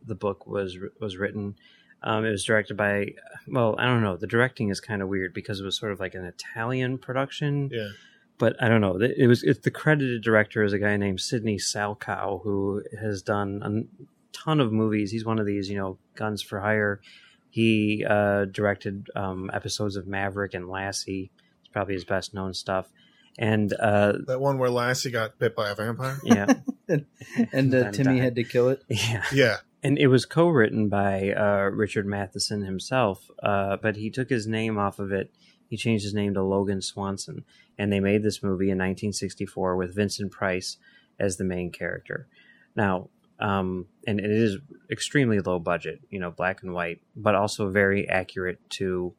the 0.06 0.16
book 0.16 0.48
was 0.48 0.78
was 1.00 1.18
written. 1.18 1.56
Um, 2.02 2.26
it 2.26 2.30
was 2.32 2.44
directed 2.44 2.76
by 2.78 3.14
well, 3.48 3.76
I 3.78 3.86
don't 3.86 4.02
know. 4.02 4.18
The 4.18 4.28
directing 4.28 4.70
is 4.70 4.80
kind 4.80 5.02
of 5.04 5.08
weird 5.08 5.34
because 5.34 5.60
it 5.60 5.64
was 5.64 5.78
sort 5.78 5.92
of 5.92 6.00
like 6.00 6.16
an 6.16 6.26
Italian 6.26 6.98
production. 6.98 7.70
yeah. 7.72 7.90
But 8.38 8.56
I 8.62 8.68
don't 8.70 8.82
know. 8.82 8.98
It 8.98 9.28
was 9.28 9.44
it's 9.44 9.60
the 9.62 9.72
credited 9.72 10.22
director 10.24 10.64
is 10.64 10.74
a 10.74 10.80
guy 10.80 10.98
named 10.98 11.22
Sidney 11.22 11.58
Salkow 11.58 12.42
who 12.44 12.84
has 13.00 13.22
done 13.22 13.62
a 13.64 14.06
ton 14.36 14.60
of 14.60 14.72
movies. 14.72 15.12
He's 15.12 15.26
one 15.26 15.40
of 15.40 15.46
these, 15.46 15.70
you 15.70 15.78
know, 15.78 15.98
guns 16.16 16.42
for 16.42 16.60
hire. 16.60 17.02
He 17.50 18.06
uh, 18.08 18.46
directed 18.46 19.08
um, 19.16 19.50
episodes 19.54 19.96
of 19.96 20.08
Maverick 20.08 20.54
and 20.54 20.68
Lassie. 20.70 21.32
It's 21.62 21.70
probably 21.72 21.94
his 21.94 22.04
best 22.04 22.34
known 22.34 22.54
stuff. 22.54 22.90
And 23.38 23.72
uh, 23.74 24.14
That 24.28 24.40
one 24.42 24.58
where 24.58 24.70
Lassie 24.70 25.12
got 25.12 25.40
bit 25.40 25.56
by 25.56 25.70
a 25.70 25.76
vampire. 25.76 26.20
yeah, 26.24 26.54
and 26.88 27.74
uh, 27.74 27.84
Dun, 27.84 27.94
Timmy 27.94 28.16
dun. 28.16 28.18
had 28.18 28.36
to 28.36 28.44
kill 28.44 28.70
it. 28.70 28.84
yeah, 28.90 29.24
yeah. 29.34 29.58
and 29.84 29.98
it 29.98 30.08
was 30.08 30.26
co-written 30.26 30.88
by 30.90 31.32
uh, 31.32 31.70
Richard 31.74 32.06
Matheson 32.06 32.64
himself, 32.64 33.30
uh, 33.44 33.76
but 33.82 33.96
he 33.98 34.10
took 34.10 34.30
his 34.30 34.48
name 34.48 34.78
off 34.78 35.00
of 35.00 35.12
it. 35.12 35.32
He 35.70 35.76
changed 35.78 36.04
his 36.06 36.14
name 36.14 36.34
to 36.36 36.44
Logan 36.44 36.82
Swanson, 36.82 37.44
and 37.78 37.92
they 37.92 38.00
made 38.00 38.24
this 38.24 38.42
movie 38.42 38.66
in 38.66 38.78
1964 38.78 39.76
with 39.76 39.96
Vincent 39.96 40.32
Price 40.32 40.78
as 41.20 41.38
the 41.38 41.44
main 41.44 41.72
character. 41.72 42.28
Now, 42.76 43.10
um, 43.40 43.88
and 44.08 44.20
it 44.20 44.30
is 44.32 44.58
extremely 44.90 45.40
low 45.40 45.60
budget, 45.60 46.00
you 46.10 46.20
know, 46.20 46.32
black 46.32 46.64
and 46.64 46.74
white, 46.74 47.02
but 47.16 47.36
also 47.36 47.70
very 47.70 48.08
accurate 48.08 48.60
to 48.72 49.14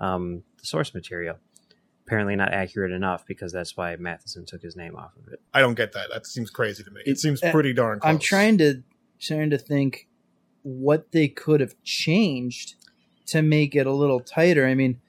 um, 0.00 0.42
the 0.58 0.66
source 0.66 0.94
material. 0.94 1.38
Apparently, 2.06 2.36
not 2.36 2.52
accurate 2.52 2.92
enough 2.92 3.24
because 3.26 3.52
that's 3.52 3.76
why 3.76 3.94
Matheson 3.96 4.44
took 4.44 4.60
his 4.60 4.76
name 4.76 4.96
off 4.96 5.12
of 5.16 5.32
it. 5.32 5.40
I 5.54 5.60
don't 5.60 5.74
get 5.74 5.92
that. 5.92 6.08
That 6.12 6.26
seems 6.26 6.50
crazy 6.50 6.82
to 6.82 6.90
me. 6.90 7.00
It, 7.06 7.12
It- 7.12 7.18
seems 7.20 7.42
uh, 7.42 7.50
pretty 7.52 7.72
darn 7.72 8.00
close. 8.00 8.10
I'm 8.10 8.18
trying 8.18 8.58
to 8.58 8.82
trying 9.20 9.50
to 9.50 9.58
think 9.58 10.08
what 10.62 11.12
they 11.12 11.28
could 11.28 11.60
have 11.60 11.74
changed 11.84 12.74
to 13.26 13.40
make 13.40 13.74
it 13.76 13.86
a 13.86 13.92
little 13.92 14.20
tighter. 14.20 14.66
I 14.66 14.74
mean, 14.74 15.00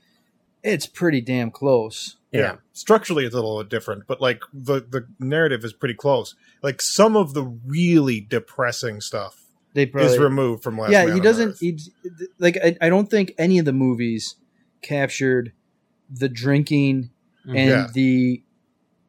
it's 0.63 0.87
pretty 0.87 1.21
damn 1.21 1.51
close. 1.51 2.17
Yeah. 2.31 2.55
Structurally 2.71 3.25
it's 3.25 3.35
a 3.35 3.37
little 3.37 3.63
different, 3.63 4.07
but 4.07 4.19
like 4.21 4.41
the 4.53 4.79
the 4.81 5.07
narrative 5.19 5.63
is 5.63 5.73
pretty 5.73 5.93
close. 5.95 6.35
Like 6.63 6.81
some 6.81 7.15
of 7.15 7.33
the 7.33 7.43
really 7.43 8.21
depressing 8.21 9.01
stuff 9.01 9.39
They 9.73 9.85
probably 9.85 10.13
is 10.13 10.17
removed 10.19 10.63
from 10.63 10.77
Last 10.79 10.91
yeah. 10.91 11.05
Man 11.05 11.13
He 11.15 11.19
on 11.19 11.23
doesn't 11.23 11.49
Earth. 11.49 11.59
he, 11.59 11.77
like. 12.39 12.57
I, 12.63 12.75
I 12.81 12.89
don't 12.89 13.09
think 13.09 13.33
any 13.37 13.59
of 13.59 13.65
the 13.65 13.73
movies 13.73 14.35
captured 14.81 15.51
the 16.09 16.29
drinking 16.29 17.11
and 17.45 17.55
Yeah. 17.69 17.87
the 17.93 18.43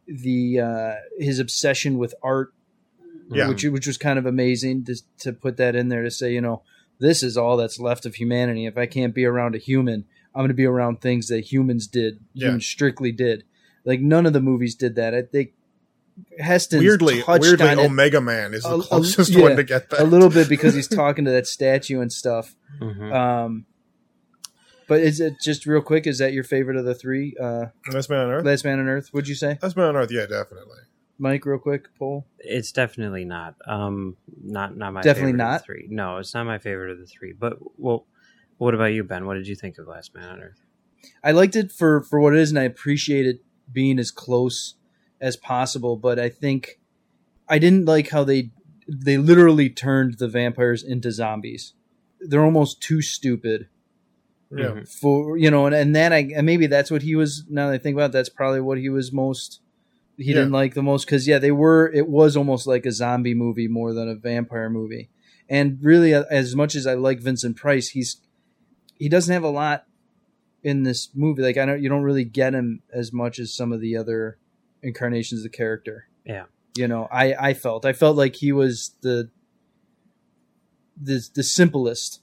the 0.06 0.60
uh 0.60 0.94
his 1.18 1.38
obsession 1.38 1.96
with 1.98 2.14
art 2.22 2.52
Yeah. 3.30 3.48
which 3.48 3.64
which 3.64 3.86
was 3.86 3.96
kind 3.96 4.18
of 4.18 4.26
amazing 4.26 4.84
to 4.84 4.96
to 5.20 5.32
put 5.32 5.56
that 5.56 5.74
in 5.74 5.88
there 5.88 6.02
to 6.02 6.10
say 6.10 6.32
you 6.32 6.40
know 6.42 6.62
this 6.98 7.22
is 7.22 7.36
all 7.38 7.56
that's 7.56 7.80
left 7.80 8.04
of 8.06 8.16
humanity 8.16 8.66
if 8.66 8.76
i 8.76 8.84
can't 8.86 9.14
be 9.14 9.24
around 9.24 9.54
a 9.54 9.58
human 9.58 10.04
i'm 10.34 10.40
going 10.40 10.48
to 10.48 10.54
be 10.54 10.64
around 10.66 11.00
things 11.00 11.28
that 11.28 11.40
humans 11.52 11.86
did 11.86 12.20
Yeah. 12.34 12.48
humans 12.48 12.66
strictly 12.66 13.12
did 13.12 13.44
like 13.84 14.00
none 14.00 14.26
of 14.26 14.32
the 14.32 14.40
movies 14.40 14.74
did 14.74 14.94
that 14.96 15.14
i 15.14 15.22
think 15.22 15.52
heston 16.38 16.78
weirdly 16.80 17.22
touched 17.22 17.42
weirdly 17.42 17.68
on 17.68 17.78
it 17.78 17.84
Omega 17.86 18.20
Man 18.20 18.54
is 18.54 18.62
the 18.62 18.68
A- 18.70 18.78
a- 18.78 18.82
closest 18.82 19.30
yeah, 19.30 19.42
one 19.42 19.56
to 19.56 19.64
get 19.64 19.90
that. 19.90 20.00
a 20.00 20.04
little 20.04 20.28
bit 20.30 20.48
because 20.48 20.74
he's 20.74 20.86
talking 20.88 21.24
to 21.24 21.30
that 21.32 21.46
statue 21.46 22.00
and 22.00 22.12
stuff 22.12 22.54
Mhm. 22.80 23.12
um 23.12 23.66
but 24.86 25.00
is 25.00 25.18
it 25.20 25.34
just 25.42 25.66
real 25.66 25.80
quick 25.80 26.06
is 26.06 26.18
that 26.18 26.32
your 26.32 26.44
favorite 26.44 26.76
of 26.76 26.84
the 26.84 26.94
three 26.94 27.34
uh 27.40 27.66
Last 27.92 28.10
Man 28.10 28.20
on 28.26 28.30
Earth? 28.32 28.44
last 28.44 28.64
man 28.64 28.78
on 28.78 28.88
earth 28.88 29.10
would 29.12 29.26
you 29.28 29.34
say 29.34 29.58
Last 29.62 29.76
Man 29.76 29.86
on 29.86 29.96
Earth, 29.96 30.10
yeah, 30.12 30.26
definitely. 30.26 30.78
mike 31.18 31.44
real 31.46 31.58
quick 31.58 31.88
poll 31.98 32.26
It's 32.38 32.70
definitely 32.72 33.24
not. 33.24 33.54
Um, 33.66 34.16
not 34.42 34.76
not 34.76 34.92
my 34.92 35.00
Definitely 35.02 35.32
favorite 35.32 35.44
of 35.44 35.50
not? 35.50 35.60
the 35.60 35.64
three. 35.64 35.86
No, 35.90 36.18
it's 36.18 36.34
not 36.34 36.44
my 36.44 36.58
favorite 36.58 36.90
of 36.92 36.98
the 36.98 37.06
three. 37.06 37.32
But 37.32 37.58
well, 37.78 38.06
what 38.58 38.74
about 38.74 38.92
you, 38.92 39.04
Ben? 39.04 39.26
What 39.26 39.34
did 39.34 39.48
you 39.48 39.54
think 39.56 39.78
of 39.78 39.86
Last 39.86 40.14
Man 40.14 40.28
on 40.28 40.40
Earth? 40.42 40.60
I 41.22 41.32
liked 41.32 41.56
it 41.56 41.70
for 41.72 42.02
for 42.02 42.20
what 42.20 42.34
it 42.34 42.40
is, 42.40 42.50
and 42.50 42.58
I 42.58 42.62
appreciate 42.64 43.26
it 43.26 43.40
being 43.72 43.98
as 43.98 44.10
close 44.10 44.74
as 45.20 45.36
possible. 45.36 45.96
But 45.96 46.18
I 46.18 46.28
think 46.28 46.78
I 47.48 47.58
didn't 47.58 47.84
like 47.86 48.10
how 48.10 48.24
they 48.24 48.50
they 48.88 49.16
literally 49.16 49.70
turned 49.70 50.18
the 50.18 50.28
vampires 50.28 50.82
into 50.82 51.10
zombies. 51.10 51.74
They're 52.20 52.44
almost 52.44 52.80
too 52.82 53.02
stupid 53.02 53.68
Yeah. 54.50 54.66
Mhm. 54.66 54.88
for 54.88 55.36
you 55.36 55.50
know, 55.50 55.66
and, 55.66 55.74
and 55.74 55.96
that 55.96 56.12
I 56.12 56.30
and 56.34 56.46
maybe 56.46 56.66
that's 56.66 56.90
what 56.90 57.02
he 57.02 57.14
was. 57.16 57.44
Now 57.48 57.68
that 57.68 57.74
I 57.74 57.78
think 57.78 57.94
about, 57.96 58.10
it, 58.10 58.12
that's 58.12 58.28
probably 58.28 58.60
what 58.60 58.78
he 58.78 58.88
was 58.88 59.12
most. 59.12 59.60
He 60.16 60.24
Yeah. 60.26 60.34
didn't 60.36 60.52
like 60.52 60.74
the 60.74 60.82
most 60.82 61.04
because 61.06 61.26
yeah, 61.26 61.38
they 61.38 61.50
were. 61.50 61.90
It 61.92 62.08
was 62.08 62.36
almost 62.36 62.66
like 62.66 62.86
a 62.86 62.92
zombie 62.92 63.34
movie 63.34 63.68
more 63.68 63.92
than 63.92 64.08
a 64.08 64.14
vampire 64.14 64.70
movie. 64.70 65.10
And 65.48 65.78
really, 65.82 66.14
as 66.14 66.54
much 66.56 66.74
as 66.74 66.86
I 66.86 66.94
like 66.94 67.20
Vincent 67.20 67.56
Price, 67.56 67.88
he's 67.90 68.16
he 69.04 69.10
doesn't 69.10 69.34
have 69.34 69.44
a 69.44 69.50
lot 69.50 69.84
in 70.62 70.82
this 70.82 71.10
movie. 71.14 71.42
Like 71.42 71.58
I 71.58 71.66
don't, 71.66 71.82
you 71.82 71.90
don't 71.90 72.04
really 72.04 72.24
get 72.24 72.54
him 72.54 72.80
as 72.90 73.12
much 73.12 73.38
as 73.38 73.54
some 73.54 73.70
of 73.70 73.82
the 73.82 73.98
other 73.98 74.38
incarnations 74.82 75.40
of 75.40 75.52
the 75.52 75.54
character. 75.54 76.08
Yeah. 76.24 76.44
you 76.74 76.88
know, 76.88 77.06
I 77.12 77.34
I 77.34 77.52
felt 77.52 77.84
I 77.84 77.92
felt 77.92 78.16
like 78.16 78.36
he 78.36 78.50
was 78.50 78.96
the 79.02 79.28
the 80.96 81.22
the 81.34 81.42
simplest. 81.42 82.22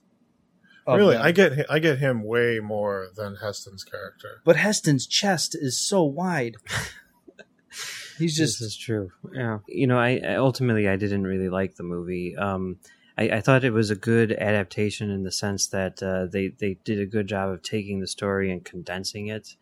Really, 0.88 1.14
them. 1.14 1.24
I 1.24 1.32
get 1.32 1.70
I 1.70 1.78
get 1.78 2.00
him 2.00 2.24
way 2.24 2.60
more 2.60 3.10
than 3.16 3.36
Heston's 3.36 3.84
character. 3.84 4.42
But 4.44 4.56
Heston's 4.56 5.06
chest 5.06 5.56
is 5.56 5.80
so 5.88 6.02
wide. 6.04 6.56
He's 8.18 8.38
this 8.38 8.54
just 8.54 8.62
is 8.64 8.76
true. 8.76 9.12
Yeah, 9.32 9.60
you 9.68 9.86
know, 9.86 10.00
I, 10.00 10.20
I 10.28 10.36
ultimately 10.38 10.90
I 10.90 10.96
didn't 10.96 11.26
really 11.26 11.50
like 11.50 11.76
the 11.76 11.84
movie. 11.84 12.36
Um, 12.36 12.80
I, 13.22 13.38
I 13.38 13.42
thought 13.42 13.64
it 13.64 13.74
was 13.74 13.90
a 13.92 13.96
good 13.96 14.32
adaptation 14.34 15.10
in 15.10 15.24
the 15.24 15.32
sense 15.32 15.68
that 15.68 16.02
uh, 16.02 16.26
they 16.32 16.50
they 16.60 16.78
did 16.84 17.00
a 17.00 17.06
good 17.06 17.28
job 17.28 17.50
of 17.50 17.62
taking 17.62 18.00
the 18.00 18.08
story 18.08 18.52
and 18.52 18.64
condensing 18.66 19.28
it. 19.28 19.56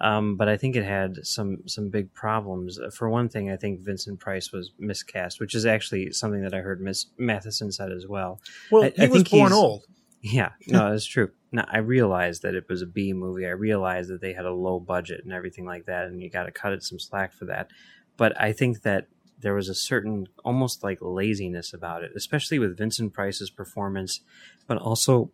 Um, 0.00 0.36
but 0.36 0.48
I 0.48 0.56
think 0.56 0.76
it 0.76 0.84
had 0.84 1.26
some 1.26 1.58
some 1.66 1.88
big 1.90 2.12
problems. 2.14 2.78
For 2.94 3.08
one 3.10 3.28
thing, 3.28 3.50
I 3.50 3.56
think 3.56 3.80
Vincent 3.80 4.20
Price 4.20 4.52
was 4.52 4.72
miscast, 4.78 5.40
which 5.40 5.54
is 5.54 5.66
actually 5.66 6.12
something 6.12 6.42
that 6.42 6.54
I 6.54 6.58
heard 6.60 6.80
Miss 6.80 7.06
Matheson 7.18 7.72
said 7.72 7.90
as 7.92 8.06
well. 8.06 8.40
Well, 8.70 8.84
I- 8.84 8.92
he 8.94 9.02
I 9.04 9.08
was 9.08 9.22
think 9.22 9.30
born 9.30 9.52
old. 9.52 9.84
Yeah, 10.20 10.50
no, 10.66 10.90
that's 10.90 11.04
true. 11.06 11.30
Now 11.50 11.66
I 11.68 11.78
realized 11.78 12.42
that 12.42 12.54
it 12.54 12.68
was 12.68 12.82
a 12.82 12.86
B 12.86 13.12
movie. 13.12 13.46
I 13.46 13.50
realized 13.50 14.10
that 14.10 14.20
they 14.20 14.32
had 14.34 14.44
a 14.44 14.52
low 14.52 14.78
budget 14.78 15.22
and 15.24 15.32
everything 15.32 15.64
like 15.64 15.86
that, 15.86 16.06
and 16.06 16.22
you 16.22 16.30
got 16.30 16.44
to 16.44 16.52
cut 16.52 16.72
it 16.72 16.82
some 16.82 16.98
slack 17.00 17.32
for 17.32 17.46
that. 17.46 17.70
But 18.16 18.38
I 18.40 18.52
think 18.52 18.82
that 18.82 19.06
there 19.40 19.54
was 19.54 19.68
a 19.68 19.74
certain 19.74 20.26
almost 20.44 20.82
like 20.82 20.98
laziness 21.00 21.72
about 21.72 22.02
it, 22.02 22.12
especially 22.16 22.58
with 22.58 22.76
Vincent 22.76 23.12
Price's 23.12 23.50
performance, 23.50 24.20
but 24.66 24.78
also 24.78 25.30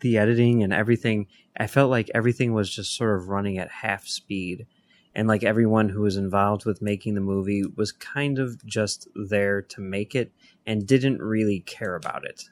the 0.00 0.18
editing 0.18 0.62
and 0.62 0.72
everything. 0.72 1.26
I 1.56 1.66
felt 1.66 1.90
like 1.90 2.10
everything 2.14 2.54
was 2.54 2.74
just 2.74 2.96
sort 2.96 3.16
of 3.16 3.28
running 3.28 3.58
at 3.58 3.70
half 3.70 4.06
speed. 4.06 4.66
And 5.14 5.26
like 5.26 5.42
everyone 5.42 5.88
who 5.88 6.02
was 6.02 6.16
involved 6.16 6.64
with 6.64 6.80
making 6.80 7.14
the 7.14 7.20
movie 7.20 7.64
was 7.76 7.92
kind 7.92 8.38
of 8.38 8.64
just 8.64 9.08
there 9.14 9.60
to 9.62 9.80
make 9.80 10.14
it 10.14 10.32
and 10.66 10.86
didn't 10.86 11.20
really 11.20 11.60
care 11.60 11.96
about 11.96 12.24
it. 12.24 12.44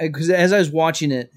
because 0.00 0.30
as 0.30 0.52
I 0.52 0.58
was 0.58 0.70
watching 0.70 1.10
it, 1.10 1.32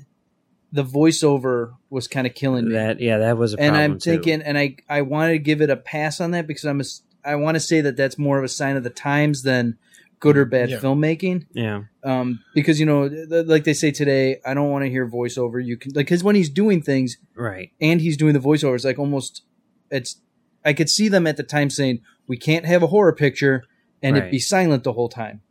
the 0.71 0.83
voiceover 0.83 1.75
was 1.89 2.07
kind 2.07 2.27
of 2.27 2.35
killing 2.35 2.67
me. 2.67 2.73
That 2.73 2.99
yeah, 2.99 3.19
that 3.19 3.37
was 3.37 3.53
a 3.53 3.59
and 3.59 3.75
I'm 3.75 3.99
too. 3.99 4.11
thinking, 4.11 4.41
and 4.41 4.57
I 4.57 4.75
I 4.89 5.01
wanted 5.01 5.33
to 5.33 5.39
give 5.39 5.61
it 5.61 5.69
a 5.69 5.77
pass 5.77 6.19
on 6.19 6.31
that 6.31 6.45
because 6.45 6.65
I'm 6.65 6.81
I 7.27 7.35
want 7.35 7.55
to 7.55 7.59
say 7.59 7.81
that 7.81 7.97
that's 7.97 8.17
more 8.17 8.37
of 8.37 8.43
a 8.43 8.47
sign 8.47 8.75
of 8.77 8.83
the 8.83 8.89
times 8.89 9.43
than 9.43 9.77
good 10.19 10.35
or 10.37 10.45
bad 10.45 10.69
Yeah. 10.71 10.79
filmmaking. 10.79 11.45
Yeah. 11.53 11.83
Um, 12.03 12.39
because 12.55 12.79
you 12.79 12.85
know, 12.85 13.07
th- 13.09 13.45
like 13.45 13.63
they 13.65 13.73
say 13.73 13.91
today, 13.91 14.37
I 14.45 14.53
don't 14.55 14.71
want 14.71 14.83
to 14.85 14.89
hear 14.89 15.07
voiceover. 15.07 15.63
You 15.63 15.77
can 15.77 15.91
like 15.93 16.05
because 16.07 16.23
when 16.23 16.35
he's 16.35 16.49
doing 16.49 16.81
things 16.81 17.17
Right. 17.35 17.71
and 17.79 18.01
he's 18.01 18.17
doing 18.17 18.33
the 18.33 18.39
voiceover, 18.39 18.75
it's 18.75 18.85
like 18.85 18.97
almost 18.99 19.43
it's. 19.91 20.21
I 20.65 20.73
could 20.73 20.89
see 20.89 21.07
them 21.07 21.27
at 21.27 21.37
the 21.37 21.43
time 21.43 21.69
saying 21.69 21.99
we 22.27 22.35
can't 22.37 22.65
have 22.65 22.81
a 22.83 22.87
horror 22.87 23.13
picture 23.13 23.63
and 24.03 24.17
it 24.17 24.31
be 24.31 24.39
silent 24.39 24.83
the 24.83 24.93
whole 24.93 25.07
time. 25.09 25.41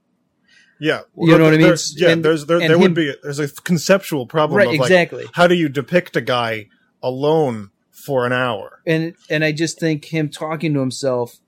Yeah, 0.78 1.00
You 1.16 1.38
know 1.38 1.44
what 1.44 1.54
I 1.54 1.56
mean? 1.56 1.66
There's- 1.66 1.94
Yeah, 1.96 2.10
And- 2.10 2.22
there's 2.24 2.44
there, 2.46 2.58
there 2.58 2.72
him- 2.74 2.80
would 2.80 2.94
be 2.94 3.14
there's 3.22 3.38
a 3.38 3.48
conceptual 3.48 4.26
problem 4.26 4.58
right, 4.58 4.66
of 4.68 4.74
like 4.74 4.80
exactly. 4.90 5.24
how 5.32 5.46
do 5.46 5.54
you 5.54 5.68
depict 5.70 6.16
a 6.16 6.20
guy 6.20 6.66
alone 7.02 7.70
for 7.90 8.26
an 8.26 8.32
hour? 8.32 8.80
and 8.86 9.14
and 9.30 9.42
I 9.44 9.52
just 9.52 9.80
think 9.80 10.06
him 10.06 10.28
talking 10.28 10.74
to 10.74 10.80
himself 10.80 11.38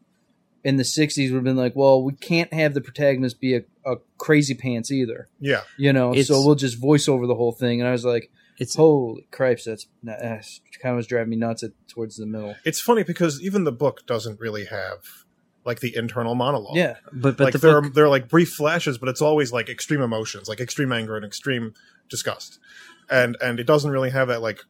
in 0.68 0.76
the 0.76 0.82
'60s 0.82 1.30
would 1.30 1.36
have 1.36 1.44
been 1.44 1.56
like, 1.56 1.74
well, 1.74 2.02
we 2.02 2.12
can't 2.12 2.52
have 2.52 2.74
the 2.74 2.82
protagonist 2.82 3.40
be 3.40 3.56
a, 3.56 3.62
a 3.86 3.96
crazy 4.18 4.54
pants 4.54 4.90
either, 4.90 5.28
Yeah, 5.40 5.62
you 5.78 5.92
know. 5.92 6.10
It's- 6.10 6.26
so 6.26 6.44
we'll 6.44 6.56
just 6.56 6.78
voice 6.78 7.08
over 7.08 7.26
the 7.26 7.34
whole 7.34 7.52
thing. 7.52 7.80
And 7.80 7.88
I 7.88 7.92
was 7.92 8.04
like, 8.04 8.30
It's 8.58 8.76
holy 8.76 9.26
cripes, 9.30 9.64
that's, 9.64 9.86
that's 10.02 10.60
kind 10.82 10.92
of 10.92 10.98
was 10.98 11.06
driving 11.06 11.30
me 11.30 11.36
nuts 11.36 11.62
at 11.62 11.70
towards 11.88 12.16
the 12.16 12.26
middle. 12.26 12.54
it's 12.64 12.80
funny 12.80 13.02
because 13.02 13.40
even 13.40 13.64
the 13.64 13.72
book 13.72 14.06
doesn't 14.06 14.38
really 14.40 14.66
have 14.66 14.98
like 15.64 15.80
the 15.80 15.96
internal 15.96 16.34
monologue. 16.34 16.76
Yeah, 16.76 16.96
but 17.12 17.36
but 17.36 17.44
like 17.44 17.52
the 17.54 17.58
there 17.58 17.80
book, 17.80 17.90
are 17.90 17.94
there 17.94 18.04
are 18.04 18.10
like 18.10 18.28
brief 18.28 18.50
flashes, 18.50 18.98
but 18.98 19.08
it's 19.08 19.22
always 19.22 19.52
like 19.52 19.70
extreme 19.70 20.02
emotions, 20.02 20.48
like 20.48 20.60
extreme 20.60 20.92
anger 20.92 21.16
and 21.16 21.24
extreme 21.24 21.72
disgust, 22.10 22.58
and 23.10 23.36
and 23.40 23.58
it 23.58 23.66
doesn't 23.66 23.90
really 23.90 24.10
have 24.10 24.28
that 24.28 24.42
like 24.42 24.60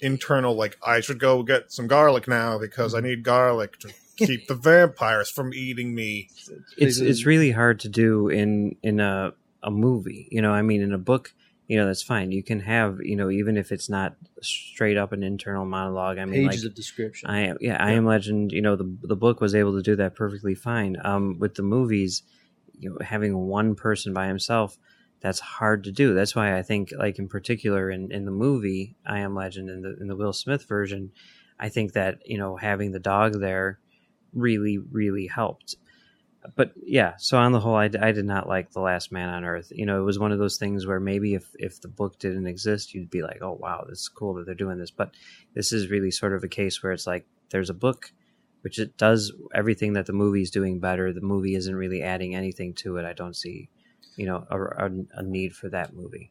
internal 0.00 0.54
like 0.54 0.78
I 0.82 1.00
should 1.00 1.20
go 1.20 1.42
get 1.42 1.70
some 1.70 1.86
garlic 1.86 2.26
now 2.26 2.58
because 2.58 2.94
I 2.94 2.98
mm-hmm. 2.98 3.08
need 3.08 3.22
garlic 3.22 3.78
to 3.80 3.92
keep 4.26 4.46
the 4.48 4.54
vampires 4.54 5.30
from 5.30 5.52
eating 5.54 5.94
me. 5.94 6.28
it's 6.76 6.98
it's 6.98 7.24
really 7.24 7.50
hard 7.50 7.80
to 7.80 7.88
do 7.88 8.28
in 8.28 8.76
in 8.82 9.00
a 9.00 9.32
a 9.62 9.70
movie. 9.70 10.28
You 10.30 10.42
know, 10.42 10.52
I 10.52 10.62
mean, 10.62 10.82
in 10.82 10.92
a 10.92 10.98
book, 10.98 11.34
you 11.68 11.76
know, 11.76 11.86
that's 11.86 12.02
fine. 12.02 12.32
You 12.32 12.42
can 12.42 12.60
have, 12.60 12.98
you 13.00 13.16
know, 13.16 13.30
even 13.30 13.56
if 13.56 13.70
it's 13.72 13.88
not 13.88 14.16
straight 14.42 14.96
up 14.96 15.12
an 15.12 15.22
internal 15.22 15.64
monologue. 15.64 16.18
I 16.18 16.24
mean, 16.24 16.48
pages 16.48 16.64
like 16.64 16.70
of 16.70 16.74
description. 16.74 17.30
I 17.30 17.40
am, 17.40 17.58
yeah, 17.60 17.76
I 17.78 17.92
am 17.92 18.04
Legend. 18.04 18.52
You 18.52 18.62
know, 18.62 18.76
the 18.76 18.96
the 19.02 19.16
book 19.16 19.40
was 19.40 19.54
able 19.54 19.76
to 19.76 19.82
do 19.82 19.96
that 19.96 20.14
perfectly 20.14 20.54
fine. 20.54 20.96
Um, 21.04 21.38
with 21.38 21.54
the 21.54 21.62
movies, 21.62 22.22
you 22.78 22.90
know, 22.90 22.98
having 23.04 23.36
one 23.36 23.74
person 23.74 24.12
by 24.12 24.26
himself, 24.26 24.78
that's 25.20 25.40
hard 25.40 25.84
to 25.84 25.92
do. 25.92 26.14
That's 26.14 26.34
why 26.34 26.56
I 26.56 26.62
think, 26.62 26.92
like 26.96 27.18
in 27.18 27.28
particular, 27.28 27.90
in 27.90 28.10
in 28.10 28.24
the 28.24 28.30
movie 28.32 28.96
I 29.06 29.20
Am 29.20 29.34
Legend, 29.34 29.70
in 29.70 29.82
the 29.82 29.96
in 30.00 30.08
the 30.08 30.16
Will 30.16 30.32
Smith 30.32 30.66
version, 30.66 31.12
I 31.58 31.68
think 31.68 31.92
that 31.92 32.18
you 32.24 32.38
know 32.38 32.56
having 32.56 32.92
the 32.92 32.98
dog 32.98 33.38
there 33.38 33.78
really 34.34 34.78
really 34.78 35.26
helped. 35.26 35.76
But 36.56 36.72
yeah, 36.82 37.14
so 37.18 37.36
on 37.36 37.52
the 37.52 37.60
whole, 37.60 37.74
I, 37.74 37.90
I 38.00 38.12
did 38.12 38.24
not 38.24 38.48
like 38.48 38.70
the 38.70 38.80
Last 38.80 39.12
Man 39.12 39.28
on 39.28 39.44
Earth. 39.44 39.70
You 39.74 39.84
know, 39.84 40.00
it 40.00 40.04
was 40.04 40.18
one 40.18 40.32
of 40.32 40.38
those 40.38 40.56
things 40.56 40.86
where 40.86 41.00
maybe 41.00 41.34
if 41.34 41.50
if 41.58 41.80
the 41.80 41.88
book 41.88 42.18
didn't 42.18 42.46
exist, 42.46 42.94
you'd 42.94 43.10
be 43.10 43.22
like, 43.22 43.42
oh 43.42 43.58
wow, 43.60 43.84
this 43.88 44.00
is 44.00 44.08
cool 44.08 44.34
that 44.34 44.46
they're 44.46 44.54
doing 44.54 44.78
this. 44.78 44.90
But 44.90 45.14
this 45.54 45.72
is 45.72 45.90
really 45.90 46.10
sort 46.10 46.34
of 46.34 46.42
a 46.42 46.48
case 46.48 46.82
where 46.82 46.92
it's 46.92 47.06
like 47.06 47.26
there's 47.50 47.70
a 47.70 47.74
book 47.74 48.12
which 48.62 48.78
it 48.78 48.96
does 48.96 49.32
everything 49.54 49.94
that 49.94 50.06
the 50.06 50.12
movie's 50.12 50.50
doing 50.50 50.80
better 50.80 51.12
the 51.12 51.20
movie 51.20 51.54
isn't 51.54 51.74
really 51.74 52.02
adding 52.02 52.34
anything 52.34 52.72
to 52.74 52.96
it 52.96 53.04
i 53.04 53.12
don't 53.12 53.36
see 53.36 53.68
you 54.16 54.26
know 54.26 54.46
a, 54.50 54.86
a, 54.86 54.90
a 55.14 55.22
need 55.22 55.54
for 55.54 55.68
that 55.68 55.94
movie 55.94 56.30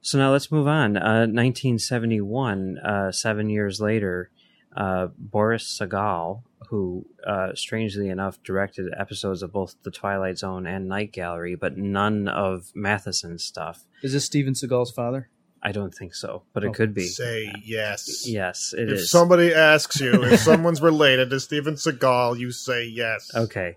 so 0.00 0.18
now 0.18 0.30
let's 0.30 0.52
move 0.52 0.68
on 0.68 0.96
uh, 0.96 1.26
1971 1.26 2.78
uh, 2.78 3.10
seven 3.12 3.48
years 3.48 3.80
later 3.80 4.30
uh, 4.76 5.06
boris 5.18 5.64
sagal 5.80 6.42
who 6.68 7.06
uh, 7.26 7.54
strangely 7.54 8.08
enough 8.08 8.42
directed 8.42 8.92
episodes 8.98 9.42
of 9.42 9.52
both 9.52 9.76
the 9.84 9.90
twilight 9.90 10.36
zone 10.38 10.66
and 10.66 10.88
night 10.88 11.12
gallery 11.12 11.54
but 11.54 11.76
none 11.76 12.28
of 12.28 12.70
matheson's 12.74 13.42
stuff 13.44 13.84
Is 14.02 14.12
this 14.12 14.24
Steven 14.26 14.54
Seagal's 14.54 14.90
father? 14.90 15.28
i 15.62 15.72
don't 15.72 15.94
think 15.94 16.14
so 16.14 16.42
but 16.52 16.62
it 16.64 16.68
Oh, 16.68 16.72
could 16.72 16.92
be 16.94 17.06
Say 17.06 17.50
yes. 17.64 18.28
yes 18.28 18.74
it 18.76 18.88
if 18.92 18.98
is. 18.98 19.10
somebody 19.10 19.54
asks 19.54 19.98
you 20.00 20.22
if 20.24 20.40
someone's 20.50 20.82
related 20.82 21.30
to 21.30 21.40
Steven 21.40 21.74
Seagal, 21.74 22.38
you 22.38 22.50
say 22.52 22.84
yes. 22.84 23.30
Okay. 23.34 23.76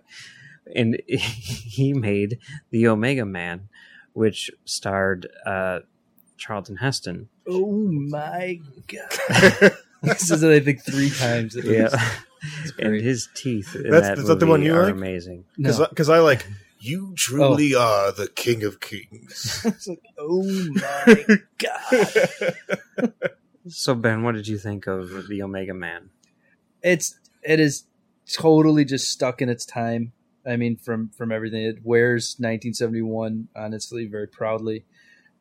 And 0.76 1.00
he 1.08 1.93
made 1.93 2.38
The 2.69 2.88
Omega 2.88 3.26
Man, 3.26 3.69
which 4.13 4.52
starred 4.65 5.28
uh, 5.45 5.80
Charlton 6.38 6.76
Heston. 6.78 7.30
Oh 7.47 7.88
my 7.91 8.60
god! 8.88 9.71
this 10.01 10.31
is 10.31 10.43
it, 10.43 10.51
I 10.51 10.59
think 10.59 10.83
three 10.83 11.09
times. 11.09 11.55
At 11.55 11.63
least. 11.65 11.95
and 12.79 12.95
his 12.95 13.27
teeth 13.35 13.75
in 13.75 13.83
That's- 13.89 14.07
that 14.07 14.17
is 14.19 14.27
that 14.27 14.39
the 14.39 14.45
one 14.47 14.62
you 14.62 14.73
are 14.75 14.85
like? 14.85 14.93
amazing. 14.93 15.45
No. 15.57 15.88
Because 15.89 16.09
I 16.09 16.19
like 16.19 16.45
you 16.79 17.13
truly 17.17 17.75
Oh. 17.75 17.81
are 17.81 18.12
the 18.13 18.27
king 18.27 18.63
of 18.63 18.79
kings. 18.79 19.62
It's 19.65 19.88
like, 19.88 20.01
oh 20.17 20.43
my 20.69 21.25
god! 21.57 23.13
So 23.67 23.93
Ben, 23.93 24.23
what 24.23 24.35
did 24.35 24.47
you 24.47 24.57
think 24.57 24.88
of 24.88 25.27
The 25.27 25.41
Omega 25.43 25.73
Man? 25.73 26.09
It's 26.81 27.19
it 27.43 27.59
is 27.59 27.83
totally 28.31 28.85
just 28.85 29.09
stuck 29.09 29.41
in 29.41 29.49
its 29.49 29.65
time. 29.65 30.13
I 30.45 30.55
mean, 30.55 30.77
from 30.77 31.09
from 31.09 31.31
everything, 31.31 31.63
it 31.63 31.79
wears 31.83 32.35
1971 32.39 33.49
on 33.55 33.73
its 33.73 33.89
sleeve 33.89 34.09
very 34.12 34.27
proudly. 34.27 34.85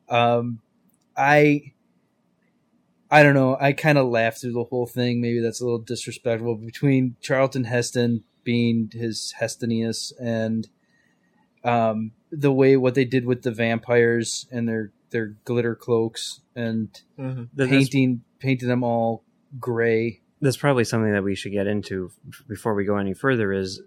Um, 0.08 0.60
I 1.16 1.72
I 3.10 3.22
don't 3.22 3.34
know. 3.34 3.56
I 3.58 3.72
kind 3.72 3.96
of 3.98 4.06
laughed 4.08 4.40
through 4.42 4.52
the 4.52 4.64
whole 4.64 4.86
thing. 4.86 5.20
Maybe 5.20 5.40
that's 5.40 5.60
a 5.60 5.64
little 5.64 5.78
disrespectful 5.78 6.56
between 6.56 7.16
Charlton 7.20 7.64
Heston 7.64 8.24
being 8.44 8.90
his 8.92 9.34
Hestonius 9.40 10.12
and 10.20 10.68
um, 11.64 12.12
the 12.30 12.52
way 12.52 12.76
what 12.76 12.94
they 12.94 13.04
did 13.04 13.24
with 13.24 13.42
the 13.42 13.50
vampires 13.50 14.46
and 14.50 14.68
their 14.68 14.92
their 15.10 15.36
glitter 15.44 15.74
cloaks 15.74 16.40
and 16.54 16.88
Mm-hmm. 17.18 17.66
Painting 17.68 18.22
painting 18.38 18.68
them 18.68 18.84
all 18.84 19.24
gray. 19.58 20.20
that's 20.40 20.56
probably 20.56 20.84
something 20.84 21.12
that 21.12 21.24
we 21.24 21.34
should 21.34 21.52
get 21.52 21.66
into 21.66 22.12
before 22.46 22.74
we 22.74 22.84
go 22.84 22.96
any 22.96 23.14
further. 23.14 23.52
Is 23.52 23.80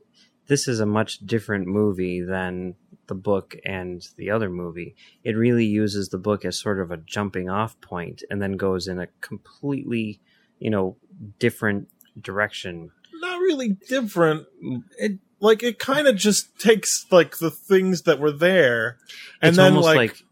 this 0.52 0.68
is 0.68 0.82
a 0.82 0.86
much 0.86 1.20
different 1.20 1.66
movie 1.66 2.20
than 2.20 2.76
the 3.08 3.16
book 3.16 3.56
and 3.64 4.06
the 4.18 4.30
other 4.30 4.50
movie. 4.50 4.98
It 5.24 5.38
really 5.38 5.64
uses 5.64 6.10
the 6.10 6.18
book 6.18 6.44
as 6.44 6.60
sort 6.60 6.82
of 6.82 6.92
a 6.92 6.98
jumping 6.98 7.50
off 7.50 7.80
point 7.80 8.22
and 8.30 8.42
then 8.42 8.58
goes 8.58 8.86
in 8.86 9.00
a 9.00 9.08
completely, 9.22 10.20
you 10.60 10.70
know, 10.70 10.98
different 11.40 11.88
direction. 12.20 12.92
Not 13.14 13.40
really 13.40 13.78
different. 13.88 14.46
It 15.00 15.20
like 15.40 15.64
it 15.64 15.80
kind 15.80 16.06
of 16.06 16.18
just 16.18 16.60
takes 16.60 17.06
like 17.10 17.38
the 17.38 17.50
things 17.50 18.02
that 18.02 18.20
were 18.20 18.34
there, 18.34 18.98
and 19.42 19.52
it's 19.52 19.58
then 19.58 19.76
like, 19.76 19.96
like, 19.96 20.24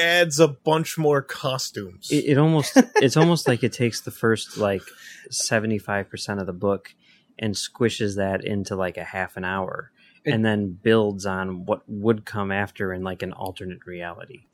adds 0.00 0.40
a 0.40 0.48
bunch 0.48 0.96
more 0.96 1.20
costumes. 1.20 2.08
it, 2.10 2.24
it 2.24 2.38
almost 2.38 2.72
it's 2.96 3.18
almost 3.18 3.46
like 3.46 3.62
it 3.62 3.74
takes 3.74 4.00
the 4.00 4.10
first 4.10 4.56
like 4.56 4.82
75% 5.30 6.40
of 6.40 6.46
the 6.46 6.54
book 6.54 6.94
and 7.38 7.54
squishes 7.54 8.16
that 8.16 8.44
into 8.44 8.76
like 8.76 8.96
a 8.96 9.04
half 9.04 9.36
an 9.36 9.44
hour 9.44 9.90
It- 10.24 10.32
and 10.32 10.44
then 10.44 10.72
builds 10.82 11.26
on 11.26 11.64
what 11.66 11.82
would 11.88 12.24
come 12.24 12.50
after 12.50 12.92
in 12.92 13.02
like 13.02 13.22
an 13.22 13.32
alternate 13.32 13.86
reality. 13.86 14.44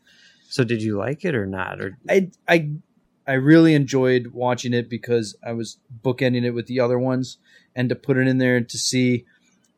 So 0.48 0.64
did 0.64 0.82
you 0.82 0.96
like 0.98 1.24
it 1.24 1.34
or 1.34 1.46
not 1.46 1.80
or 1.80 1.98
I 2.08 2.30
I 2.48 2.70
I 3.26 3.34
really 3.34 3.74
enjoyed 3.74 4.28
watching 4.28 4.72
it 4.74 4.90
because 4.90 5.36
I 5.46 5.52
was 5.52 5.78
bookending 6.04 6.44
it 6.44 6.50
with 6.50 6.66
the 6.66 6.80
other 6.80 6.98
ones, 6.98 7.38
and 7.74 7.88
to 7.88 7.94
put 7.94 8.16
it 8.16 8.26
in 8.26 8.38
there 8.38 8.60
to 8.60 8.78
see 8.78 9.24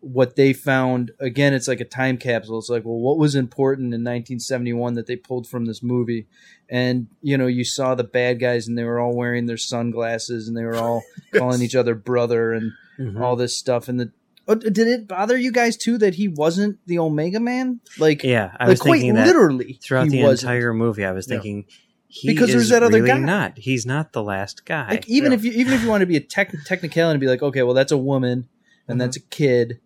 what 0.05 0.37
they 0.37 0.53
found. 0.53 1.11
Again, 1.21 1.55
it's 1.55 1.67
like 1.69 1.81
a 1.81 1.85
time 1.85 2.17
capsule. 2.19 2.59
It's 2.59 2.69
like, 2.69 2.85
well, 2.85 2.99
what 2.99 3.19
was 3.19 3.35
important 3.35 3.87
in 3.95 4.01
1971 4.03 4.95
that 4.95 5.07
they 5.07 5.17
pulled 5.17 5.47
from 5.49 5.65
this 5.65 5.83
movie? 5.83 6.27
And 6.69 7.09
you 7.23 7.37
know, 7.39 7.47
you 7.47 7.65
saw 7.65 7.95
the 7.95 8.05
bad 8.05 8.39
guys, 8.41 8.67
and 8.69 8.77
they 8.79 8.85
were 8.85 8.99
all 9.01 9.15
wearing 9.17 9.47
their 9.47 9.57
sunglasses, 9.57 10.49
and 10.49 10.57
they 10.57 10.65
were 10.65 10.77
all 10.77 11.03
calling 11.35 11.63
each 11.63 11.75
other 11.75 11.95
brother, 11.95 12.53
and 12.53 12.73
all 13.21 13.37
this 13.37 13.57
stuff. 13.57 13.89
And 13.89 13.99
the 14.01 14.13
oh, 14.49 14.55
did 14.55 14.79
it 14.87 15.09
bother 15.09 15.37
you 15.37 15.51
guys 15.53 15.77
too 15.77 15.99
that 15.99 16.15
he 16.15 16.29
wasn't 16.29 16.79
the 16.87 16.99
Omega 16.99 17.41
Man? 17.41 17.81
Like, 17.99 18.23
Yeah, 18.23 18.57
I 18.59 18.65
like 18.65 18.71
was 18.71 18.81
quite 18.81 18.93
thinking 18.99 19.15
that 19.15 19.27
literally 19.27 19.79
throughout 19.83 20.09
the 20.09 20.23
wasn't. 20.23 20.51
entire 20.53 20.73
movie 20.75 21.05
I 21.05 21.13
was 21.13 21.27
Yeah. 21.29 21.37
thinking 21.37 21.65
he 22.09 22.29
Because 22.29 22.51
there's 22.51 22.69
that 22.69 22.83
other 22.85 22.99
really 23.03 23.09
guy. 23.09 23.19
not. 23.19 23.59
He's 23.59 23.85
not 23.85 24.13
the 24.13 24.23
last 24.23 24.65
guy. 24.65 24.89
like 24.91 25.09
even 25.09 25.33
Yeah. 25.33 25.39
if 25.39 25.45
you 25.45 25.53
even 25.53 25.73
if 25.73 25.83
you 25.83 25.89
want 25.89 26.03
to 26.03 26.07
be 26.07 26.17
a 26.17 26.21
tech 26.21 26.53
technicality 26.67 27.15
and 27.15 27.21
be 27.21 27.27
like 27.27 27.43
okay 27.43 27.63
well 27.65 27.75
that's 27.75 27.91
a 27.91 27.99
woman 27.99 28.47
and 28.87 28.97
Mhm. 28.97 28.99
that's 29.01 29.17
a 29.17 29.21
kid 29.21 29.81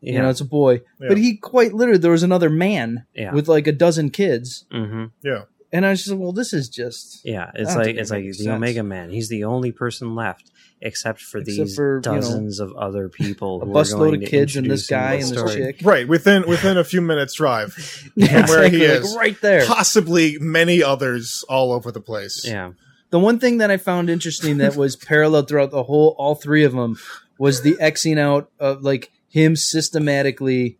yeah. 0.00 0.12
you 0.14 0.18
know 0.22 0.28
it's 0.30 0.40
a 0.40 0.44
boy 0.44 0.80
Yeah. 1.00 1.08
but 1.08 1.18
he 1.18 1.36
quite 1.36 1.72
literally 1.74 1.98
there 1.98 2.10
was 2.10 2.22
another 2.22 2.50
man 2.50 3.04
yeah. 3.14 3.32
with 3.32 3.48
like 3.48 3.66
a 3.66 3.72
dozen 3.72 4.10
kids 4.10 4.64
hmm 4.70 5.06
Yeah. 5.22 5.42
and 5.72 5.84
i 5.86 5.90
was 5.90 6.00
just 6.00 6.10
like 6.10 6.20
well 6.20 6.32
this 6.32 6.52
is 6.52 6.68
just 6.68 7.20
Yeah, 7.24 7.50
it's 7.54 7.74
like 7.76 7.96
it's 7.96 8.10
like 8.10 8.24
the. 8.24 8.50
Omega 8.50 8.82
Man. 8.82 9.10
He's 9.10 9.28
the 9.28 9.44
only 9.44 9.72
person 9.72 10.14
left, 10.14 10.50
except 10.80 11.20
for 11.20 11.38
Except 11.38 11.56
these 11.66 11.74
for, 11.74 11.96
you 12.04 12.10
know, 12.10 12.14
dozens 12.16 12.60
of 12.60 12.72
other 12.76 13.08
people. 13.08 13.62
a 13.62 13.66
busload 13.66 14.22
of 14.22 14.28
kids 14.30 14.56
and 14.56 14.70
this 14.70 14.86
guy 14.86 15.14
and 15.14 15.28
the 15.28 15.42
this 15.44 15.54
chick 15.54 15.80
right 15.82 16.06
within 16.08 16.46
within 16.48 16.78
a 16.78 16.84
few 16.84 17.00
minutes 17.02 17.34
drive, 17.34 17.74
Yeah. 18.14 18.46
From 18.46 18.50
where 18.56 18.68
he 18.68 18.84
Exactly, 18.84 18.88
like, 18.88 19.04
is. 19.04 19.16
right 19.16 19.40
there 19.42 19.66
possibly 19.66 20.38
many 20.40 20.82
others 20.82 21.44
all 21.48 21.72
over 21.72 21.90
the 21.92 22.00
place. 22.00 22.44
Yeah, 22.46 22.72
the 23.10 23.18
one 23.18 23.38
thing 23.38 23.58
that 23.58 23.70
i 23.70 23.76
found 23.76 24.08
interesting 24.10 24.58
that 24.58 24.76
was 24.76 24.96
parallel 25.12 25.42
throughout 25.42 25.70
the 25.72 25.82
whole 25.84 26.14
all 26.18 26.34
three 26.34 26.64
of 26.64 26.72
them 26.72 26.96
was 27.38 27.62
the 27.62 27.74
xing 27.80 28.18
out 28.18 28.50
of 28.58 28.82
like 28.82 29.10
him 29.28 29.54
systematically 29.56 30.78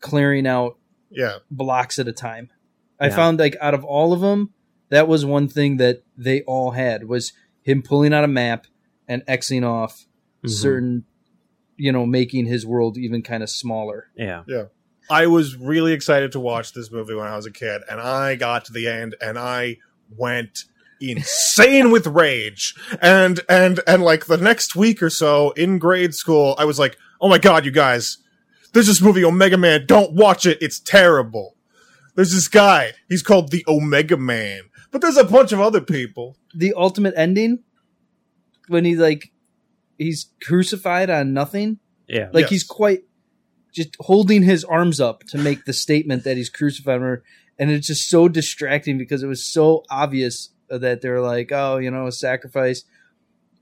clearing 0.00 0.46
out 0.46 0.76
Yeah, 1.10 1.38
blocks 1.50 1.98
at 1.98 2.08
a 2.08 2.12
time. 2.12 2.50
I 2.98 3.06
Yeah. 3.08 3.16
found 3.16 3.38
like 3.38 3.56
out 3.60 3.74
of 3.74 3.84
all 3.84 4.12
of 4.12 4.20
them, 4.20 4.50
that 4.88 5.08
was 5.08 5.24
one 5.24 5.48
thing 5.48 5.76
that 5.78 6.02
they 6.16 6.42
all 6.42 6.70
had 6.72 7.04
was 7.08 7.32
him 7.62 7.82
pulling 7.82 8.12
out 8.14 8.24
a 8.24 8.28
map 8.28 8.66
and 9.08 9.22
xing 9.26 9.64
off 9.64 10.06
Mhm. 10.44 10.50
certain, 10.50 11.04
you 11.76 11.92
know, 11.92 12.06
making 12.06 12.46
his 12.46 12.64
world 12.66 12.96
even 12.96 13.22
kind 13.22 13.42
of 13.42 13.50
smaller. 13.50 14.06
Yeah, 14.16 14.44
yeah. 14.46 14.64
I 15.10 15.26
was 15.26 15.56
really 15.56 15.92
excited 15.92 16.32
to 16.32 16.40
watch 16.40 16.72
this 16.72 16.90
movie 16.90 17.14
when 17.14 17.26
I 17.26 17.36
was 17.36 17.44
a 17.46 17.50
kid, 17.50 17.82
and 17.90 18.00
I 18.00 18.36
got 18.36 18.64
to 18.66 18.72
the 18.72 18.86
end 18.88 19.14
and 19.20 19.38
I 19.38 19.78
went 20.16 20.64
insane 21.00 21.90
with 21.90 22.06
rage. 22.06 22.74
And 23.00 23.40
and 23.48 23.80
and 23.86 24.02
like 24.02 24.26
the 24.26 24.36
next 24.36 24.76
week 24.76 25.02
or 25.02 25.10
so 25.10 25.50
in 25.52 25.78
grade 25.78 26.14
school, 26.14 26.54
I 26.58 26.64
was 26.64 26.78
like, 26.78 26.96
"Oh 27.22 27.28
my 27.30 27.38
god, 27.38 27.64
you 27.64 27.70
guys! 27.70 28.18
There's 28.74 28.88
this 28.88 29.00
movie 29.00 29.24
Omega 29.24 29.56
Man. 29.56 29.86
Don't 29.86 30.12
watch 30.12 30.44
it. 30.44 30.58
It's 30.60 30.78
terrible." 30.80 31.56
There's 32.14 32.32
this 32.32 32.48
guy. 32.48 32.92
He's 33.08 33.22
called 33.22 33.50
the 33.50 33.64
Omega 33.66 34.18
Man, 34.18 34.64
but 34.90 35.00
there's 35.00 35.16
a 35.16 35.24
bunch 35.24 35.52
of 35.52 35.60
other 35.60 35.80
people. 35.80 36.36
The 36.54 36.74
ultimate 36.76 37.14
ending 37.16 37.60
when 38.68 38.84
he 38.84 38.96
like 38.96 39.30
he's 39.98 40.30
crucified 40.42 41.08
on 41.08 41.32
nothing, 41.32 41.78
Yeah. 42.08 42.28
like 42.32 42.42
Yes. 42.42 42.50
he's 42.50 42.64
quite 42.64 43.00
just 43.72 43.96
holding 44.00 44.42
his 44.42 44.64
arms 44.64 45.00
up 45.00 45.22
to 45.28 45.38
make 45.38 45.64
the 45.64 45.72
statement 45.72 46.24
that 46.24 46.36
he's 46.36 46.50
crucified 46.50 47.00
her 47.00 47.22
and 47.58 47.70
it's 47.70 47.86
just 47.86 48.08
so 48.10 48.28
distracting 48.28 48.98
because 48.98 49.22
it 49.22 49.26
was 49.26 49.50
so 49.50 49.82
obvious 49.90 50.50
that 50.68 51.00
they're 51.00 51.22
like 51.22 51.50
oh 51.52 51.78
you 51.78 51.90
know 51.90 52.06
a 52.06 52.12
sacrifice 52.12 52.84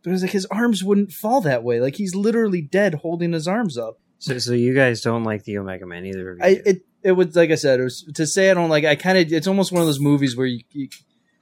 but 0.03 0.11
it 0.11 0.13
was 0.13 0.23
like 0.23 0.33
his 0.33 0.47
arms 0.47 0.83
wouldn't 0.85 1.13
fall 1.13 1.41
that 1.41 1.63
way 1.65 1.81
like 1.81 1.97
he's 1.97 2.15
literally 2.15 2.61
dead 2.63 2.95
holding 2.97 3.33
his 3.33 3.47
arms 3.49 3.77
up 3.79 3.99
So, 4.19 4.39
so 4.39 4.53
you 4.53 4.75
guys 4.75 5.01
don't 5.01 5.25
like 5.25 5.45
the 5.45 5.59
Omega 5.59 5.87
Man 5.87 6.05
either 6.07 6.33
of 6.33 6.39
you? 6.39 6.45
i 6.45 6.55
do. 6.55 6.63
it 6.67 6.83
it 7.03 7.13
was 7.13 7.35
like 7.35 7.51
i 7.51 7.55
said 7.55 7.81
it 7.81 7.85
was 7.85 8.03
to 8.15 8.27
say 8.27 8.51
i 8.51 8.55
don't 8.55 8.69
like 8.71 8.85
i 8.85 8.95
kind 8.95 9.17
of 9.19 9.33
it's 9.33 9.47
almost 9.47 9.73
one 9.73 9.81
of 9.81 9.87
those 9.87 10.01
movies 10.01 10.37
where 10.37 10.47
you, 10.47 10.61
you 10.73 10.89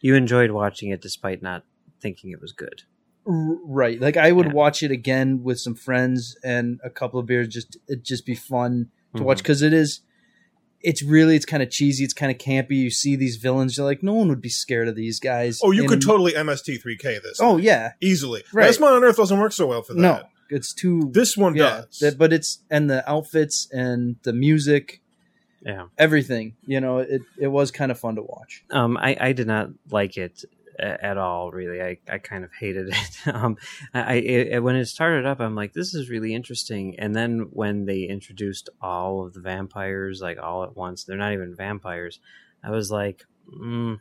you 0.01 0.14
enjoyed 0.14 0.51
watching 0.53 0.90
it 0.90 1.01
despite 1.03 1.42
not 1.42 1.64
thinking 2.01 2.31
it 2.31 2.40
was 2.40 2.53
good. 2.53 2.83
Right. 3.27 4.01
Like 4.01 4.16
I 4.16 4.31
would 4.33 4.47
Yeah. 4.47 4.53
watch 4.53 4.83
it 4.85 4.90
again 4.92 5.42
with 5.42 5.59
some 5.59 5.75
friends 5.75 6.37
and 6.44 6.79
a 6.85 6.88
couple 6.88 7.18
of 7.21 7.27
beers. 7.27 7.49
Just 7.49 7.77
it'd 7.88 8.05
just 8.05 8.25
be 8.25 8.37
fun 8.37 8.90
to 9.16 9.23
Mhm. 9.23 9.27
watch 9.27 9.38
because 9.38 9.61
it 9.61 9.73
is. 9.73 10.01
It's 10.81 11.03
really 11.03 11.35
it's 11.37 11.45
kind 11.45 11.62
of 11.62 11.71
cheesy. 11.71 12.05
It's 12.05 12.14
kind 12.14 12.31
of 12.31 12.38
campy. 12.38 12.77
You 12.77 12.91
see 12.91 13.17
these 13.17 13.37
villains. 13.37 13.77
You're 13.77 13.87
like, 13.87 14.03
no 14.03 14.14
one 14.14 14.29
would 14.29 14.41
be 14.41 14.49
scared 14.49 14.87
of 14.88 14.95
these 14.95 15.19
guys. 15.19 15.59
Oh, 15.62 15.73
you 15.73 15.83
in 15.83 15.88
could 15.88 16.03
a- 16.03 16.07
totally 16.07 16.33
MST3K 16.33 17.23
this. 17.23 17.38
Oh 17.41 17.57
yeah. 17.57 17.93
easily. 18.01 18.45
Right. 18.53 18.67
Last 18.67 18.81
Man 18.81 18.93
on 18.93 19.03
Earth 19.05 19.17
doesn't 19.17 19.38
work 19.38 19.53
so 19.53 19.67
well 19.67 19.83
for 19.83 19.95
that. 19.95 20.01
No, 20.01 20.23
it's 20.51 20.73
too. 20.73 21.11
This 21.12 21.37
one 21.37 21.57
yeah. 21.57 21.83
does. 21.88 21.99
that- 21.99 22.19
but 22.19 22.33
it's 22.33 22.59
and 22.71 22.88
the 22.88 23.09
outfits 23.11 23.67
and 23.73 24.17
the 24.23 24.33
music, 24.33 25.01
Yeah. 25.67 25.87
everything. 25.99 26.55
You 26.67 26.81
know, 26.81 26.99
it 26.99 27.23
it 27.38 27.49
was 27.49 27.71
kind 27.73 27.91
of 27.91 27.99
fun 27.99 28.14
to 28.14 28.23
watch. 28.23 28.62
Um, 28.71 28.97
I, 28.97 29.17
I 29.21 29.33
did 29.33 29.47
not 29.49 29.71
like 29.91 30.17
it 30.17 30.45
a- 30.45 30.49
at 30.79 31.19
all. 31.19 31.51
Really, 31.51 31.83
I, 31.83 31.99
I 32.11 32.19
kind 32.19 32.45
of 32.45 32.51
hated 32.53 32.88
it. 32.93 33.35
um, 33.35 33.57
I, 33.95 34.14
it, 34.14 34.62
when 34.62 34.77
it 34.77 34.87
started 34.87 35.27
up, 35.27 35.41
I'm 35.41 35.55
like, 35.55 35.73
this 35.73 35.95
is 35.95 36.11
really 36.11 36.35
interesting. 36.35 36.99
And 36.99 37.14
then 37.14 37.49
when 37.51 37.85
they 37.87 38.03
introduced 38.03 38.69
all 38.81 39.25
of 39.25 39.35
the 39.35 39.41
vampires, 39.41 40.21
like 40.21 40.38
all 40.38 40.64
at 40.64 40.77
once, 40.77 41.05
they're 41.05 41.17
not 41.17 41.33
even 41.33 41.55
vampires. 41.55 42.21
I 42.62 42.71
was 42.71 42.91
like, 42.91 43.25
mm, 43.49 43.99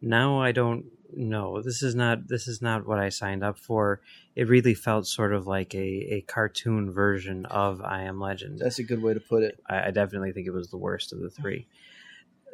now 0.00 0.40
I 0.40 0.52
don't 0.52 0.86
know. 1.14 1.62
This 1.62 1.82
is 1.82 1.94
not 1.94 2.28
this 2.28 2.48
is 2.48 2.60
not 2.60 2.86
what 2.86 2.98
I 2.98 3.08
signed 3.08 3.44
up 3.44 3.58
for. 3.58 4.00
It 4.34 4.48
really 4.48 4.74
felt 4.74 5.06
sort 5.06 5.32
of 5.32 5.46
like 5.46 5.74
a, 5.74 6.14
a 6.14 6.20
cartoon 6.22 6.92
version 6.92 7.46
of 7.46 7.80
I 7.80 8.02
Am 8.02 8.20
Legend. 8.20 8.58
That's 8.58 8.78
a 8.78 8.84
good 8.84 9.02
way 9.02 9.14
to 9.14 9.20
put 9.20 9.42
it. 9.42 9.60
I, 9.68 9.88
I 9.88 9.90
definitely 9.90 10.32
think 10.32 10.46
it 10.46 10.52
was 10.52 10.68
the 10.68 10.76
worst 10.76 11.12
of 11.12 11.20
the 11.20 11.30
three. 11.30 11.66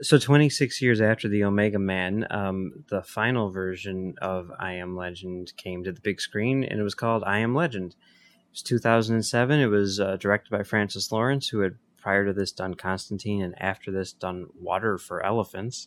So, 0.02 0.18
26 0.18 0.82
years 0.82 1.00
after 1.00 1.28
the 1.28 1.44
Omega 1.44 1.78
Man, 1.78 2.26
um, 2.28 2.84
the 2.88 3.04
final 3.04 3.50
version 3.50 4.14
of 4.20 4.50
I 4.58 4.72
Am 4.72 4.96
Legend 4.96 5.52
came 5.56 5.84
to 5.84 5.92
the 5.92 6.00
big 6.00 6.20
screen, 6.20 6.64
and 6.64 6.80
it 6.80 6.82
was 6.82 6.96
called 6.96 7.22
I 7.24 7.38
Am 7.38 7.54
Legend. 7.54 7.92
It 7.92 8.50
was 8.50 8.62
2007. 8.62 9.60
It 9.60 9.66
was 9.66 10.00
uh, 10.00 10.16
directed 10.16 10.50
by 10.50 10.64
Francis 10.64 11.12
Lawrence, 11.12 11.48
who 11.48 11.60
had 11.60 11.76
prior 11.98 12.26
to 12.26 12.32
this 12.32 12.50
done 12.50 12.74
Constantine, 12.74 13.42
and 13.42 13.54
after 13.62 13.92
this 13.92 14.12
done 14.12 14.48
Water 14.60 14.98
for 14.98 15.24
Elephants, 15.24 15.86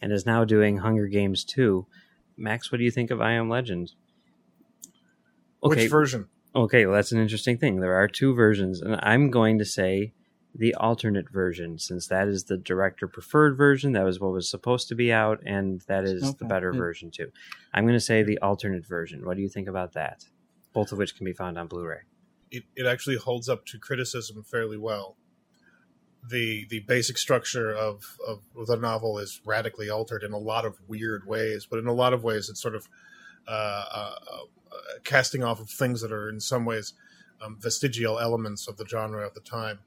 and 0.00 0.12
is 0.12 0.24
now 0.24 0.44
doing 0.44 0.78
Hunger 0.78 1.08
Games 1.08 1.42
2. 1.44 1.84
Max, 2.36 2.70
what 2.70 2.78
do 2.78 2.84
you 2.84 2.92
think 2.92 3.10
of 3.10 3.20
I 3.20 3.32
Am 3.32 3.48
Legend? 3.48 3.94
Which 5.58 5.90
version? 5.90 6.28
Okay, 6.54 6.86
well, 6.86 6.94
that's 6.94 7.10
an 7.10 7.20
interesting 7.20 7.58
thing. 7.58 7.80
There 7.80 7.96
are 7.96 8.06
two 8.06 8.32
versions, 8.32 8.80
and 8.80 8.96
I'm 9.02 9.28
going 9.28 9.58
to 9.58 9.64
say 9.64 10.12
the 10.58 10.74
alternate 10.74 11.30
version, 11.30 11.78
since 11.78 12.06
that 12.08 12.28
is 12.28 12.44
the 12.44 12.56
director 12.56 13.06
preferred 13.06 13.56
version. 13.56 13.92
That 13.92 14.04
was 14.04 14.20
what 14.20 14.32
was 14.32 14.48
supposed 14.48 14.88
to 14.88 14.94
be 14.94 15.12
out, 15.12 15.40
and 15.44 15.82
that 15.82 16.04
is 16.04 16.34
the 16.36 16.44
better 16.44 16.72
yeah. 16.72 16.78
version 16.78 17.10
too. 17.10 17.30
I'm 17.74 17.84
going 17.84 17.94
to 17.94 18.00
say 18.00 18.22
the 18.22 18.38
alternate 18.38 18.86
version. 18.86 19.24
What 19.24 19.36
do 19.36 19.42
you 19.42 19.48
think 19.48 19.68
about 19.68 19.92
that? 19.92 20.24
Both 20.72 20.92
of 20.92 20.98
which 20.98 21.16
can 21.16 21.24
be 21.24 21.32
found 21.32 21.58
on 21.58 21.66
Blu-ray. 21.66 22.00
It, 22.50 22.64
it 22.74 22.86
actually 22.86 23.16
holds 23.16 23.48
up 23.48 23.66
to 23.66 23.78
criticism 23.78 24.42
fairly 24.44 24.78
well. 24.78 25.16
The 26.28 26.66
the 26.70 26.80
basic 26.80 27.18
structure 27.18 27.72
of, 27.72 28.16
of 28.26 28.66
the 28.66 28.76
novel 28.76 29.18
is 29.18 29.40
radically 29.44 29.90
altered 29.90 30.22
in 30.24 30.32
a 30.32 30.38
lot 30.38 30.64
of 30.64 30.78
weird 30.88 31.26
ways, 31.26 31.66
but 31.70 31.78
in 31.78 31.86
a 31.86 31.92
lot 31.92 32.12
of 32.12 32.24
ways 32.24 32.48
it's 32.48 32.60
sort 32.60 32.74
of 32.74 32.88
uh, 33.46 33.84
uh, 33.94 34.14
uh, 34.26 34.78
casting 35.04 35.44
off 35.44 35.60
of 35.60 35.70
things 35.70 36.00
that 36.00 36.10
are 36.10 36.28
in 36.28 36.40
some 36.40 36.64
ways 36.64 36.94
um, 37.40 37.58
vestigial 37.60 38.18
elements 38.18 38.66
of 38.66 38.76
the 38.76 38.86
genre 38.86 39.24
at 39.24 39.34
the 39.34 39.40
time. 39.40 39.78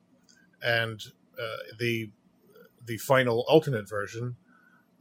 And 0.61 1.01
uh, 1.39 1.75
the 1.79 2.11
the 2.85 2.97
final 2.97 3.45
alternate 3.47 3.87
version 3.87 4.35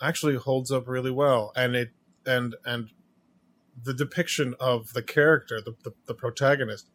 actually 0.01 0.37
holds 0.37 0.71
up 0.71 0.87
really 0.87 1.11
well, 1.11 1.53
and 1.57 1.75
it 1.75 1.91
and 2.27 2.55
and 2.65 2.91
the 3.83 3.95
depiction 3.95 4.55
of 4.59 4.93
the 4.93 5.03
character, 5.03 5.61
the, 5.61 5.75
the, 5.85 5.93
the 6.07 6.15
protagonist, 6.15 6.91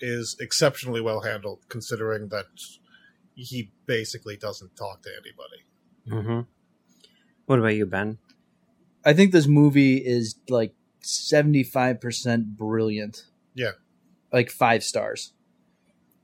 is 0.00 0.36
exceptionally 0.40 1.00
well 1.00 1.22
handled, 1.22 1.60
considering 1.68 2.28
that 2.28 2.46
he 3.34 3.72
basically 3.86 4.36
doesn't 4.36 4.76
talk 4.76 5.02
to 5.02 5.10
anybody. 5.10 6.26
Mm-hmm. 6.28 6.40
What 7.46 7.58
about 7.58 7.74
you, 7.74 7.86
Ben? 7.86 8.18
I 9.04 9.12
think 9.12 9.32
this 9.32 9.46
movie 9.46 9.96
is 9.96 10.36
like 10.48 10.74
seventy 11.00 11.64
five 11.64 12.00
percent 12.00 12.56
brilliant. 12.56 13.26
Yeah. 13.54 13.72
like 14.32 14.50
five 14.50 14.82
stars. 14.84 15.32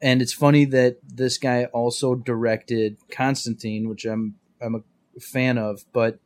And 0.00 0.20
it's 0.20 0.32
funny 0.32 0.64
that 0.66 0.98
this 1.02 1.38
guy 1.38 1.64
also 1.66 2.14
directed 2.14 2.98
Constantine, 3.10 3.88
which 3.88 4.04
I'm 4.04 4.36
I'm 4.60 4.74
a 4.74 5.20
fan 5.20 5.58
of, 5.58 5.84
but 5.92 6.18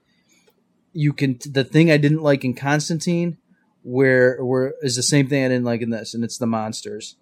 you 0.92 1.12
can 1.12 1.38
the 1.48 1.64
thing 1.64 1.90
I 1.90 1.96
didn't 1.96 2.22
like 2.22 2.44
in 2.44 2.54
Constantine 2.54 3.38
where 3.82 4.44
where 4.44 4.74
is 4.82 4.96
the 4.96 5.02
same 5.02 5.28
thing 5.28 5.44
I 5.44 5.48
didn't 5.48 5.64
like 5.64 5.82
in 5.82 5.90
this 5.90 6.14
and 6.14 6.24
it's 6.24 6.38
the 6.38 6.46
monsters. 6.46 7.16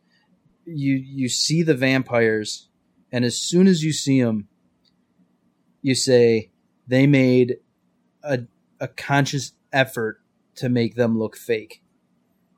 You 0.65 0.95
you 0.95 1.29
see 1.29 1.63
the 1.63 1.75
vampires 1.75 2.69
and 3.13 3.25
as 3.25 3.39
soon 3.39 3.67
as 3.67 3.83
you 3.83 3.93
see 3.93 4.23
them 4.23 4.49
you 5.83 5.95
say 5.95 6.51
they 6.87 7.07
made 7.07 7.59
a 8.23 8.41
a 8.81 8.89
conscious 8.89 9.53
effort 9.73 10.21
to 10.55 10.69
make 10.69 10.95
them 10.95 11.19
look 11.19 11.37
fake 11.37 11.83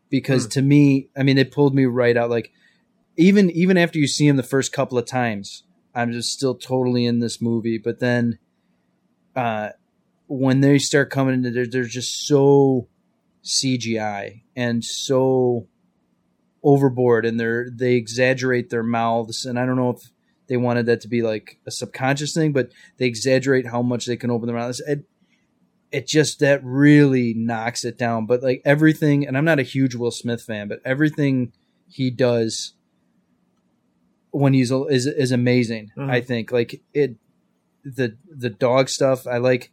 because 0.09 0.45
hmm. 0.45 0.51
to 0.51 0.63
me 0.63 1.09
i 1.17 1.23
mean 1.23 1.39
it 1.39 1.53
pulled 1.53 1.75
me 1.75 1.85
right 1.85 2.17
out 2.17 2.31
like 2.31 2.53
even 3.21 3.51
even 3.51 3.77
after 3.77 3.99
you 3.99 4.07
see 4.07 4.27
him 4.27 4.37
the 4.37 4.43
first 4.43 4.73
couple 4.73 4.97
of 4.97 5.05
times 5.05 5.65
i'm 5.95 6.11
just 6.11 6.33
still 6.33 6.55
totally 6.55 7.05
in 7.05 7.21
this 7.21 7.41
movie. 7.41 7.79
But 7.79 8.01
then 8.01 8.39
uh 9.37 9.71
when 10.27 10.61
they 10.61 10.79
start 10.79 11.11
coming 11.11 11.35
into 11.35 11.51
there 11.51 11.67
they're 11.67 11.85
just 11.85 12.27
so 12.27 12.89
cgi 13.45 14.43
and 14.55 14.85
so 14.85 15.67
overboard 16.63 17.25
and 17.25 17.39
they're 17.39 17.69
they 17.71 17.95
exaggerate 17.95 18.71
their 18.71 18.83
mouths. 18.83 19.45
And 19.45 19.59
i 19.59 19.67
don't 19.67 19.77
know 19.77 19.91
if 19.91 20.11
they 20.49 20.57
wanted 20.57 20.87
that 20.87 21.01
to 21.03 21.09
be 21.09 21.23
like 21.23 21.59
a 21.67 21.71
subconscious 21.71 22.33
thing 22.35 22.53
but 22.53 22.71
they 22.97 23.07
exaggerate 23.07 23.67
how 23.67 23.83
much 23.83 24.07
they 24.07 24.17
can 24.17 24.31
open 24.31 24.47
their 24.47 24.57
mouths. 24.57 24.81
It, 24.81 25.05
it 25.93 26.07
just 26.07 26.39
that 26.39 26.61
really 26.65 27.35
knocks 27.35 27.85
it 27.85 27.99
down. 27.99 28.27
But 28.27 28.43
like 28.43 28.63
everything 28.65 29.27
and 29.27 29.37
i'm 29.37 29.45
not 29.45 29.59
a 29.59 29.65
huge 29.65 29.95
will 29.95 30.11
smith 30.11 30.43
fan 30.43 30.69
but 30.69 30.81
everything 30.85 31.53
he 31.89 32.11
does 32.11 32.75
when 34.33 34.55
he's 34.55 34.71
is 34.71 35.07
is 35.07 35.33
amazing 35.33 35.91
Mhm. 35.97 36.11
i 36.11 36.21
think. 36.21 36.53
Like 36.53 36.81
it 36.95 37.17
the 37.85 38.17
the 38.31 38.51
dog 38.51 38.89
stuff 38.89 39.27
i 39.27 39.39
like 39.39 39.71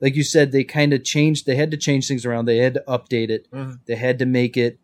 like 0.00 0.14
you 0.14 0.22
said 0.24 0.52
they 0.52 0.62
kind 0.64 0.92
of 0.92 1.02
changed 1.04 1.46
they 1.46 1.56
had 1.56 1.70
to 1.70 1.76
change 1.76 2.06
things 2.06 2.26
around. 2.26 2.44
They 2.44 2.58
had 2.58 2.74
to 2.74 2.84
update 2.86 3.30
it. 3.30 3.48
Mhm. 3.50 3.80
they 3.86 3.96
had 3.96 4.18
to 4.18 4.26
make 4.26 4.56
it 4.56 4.78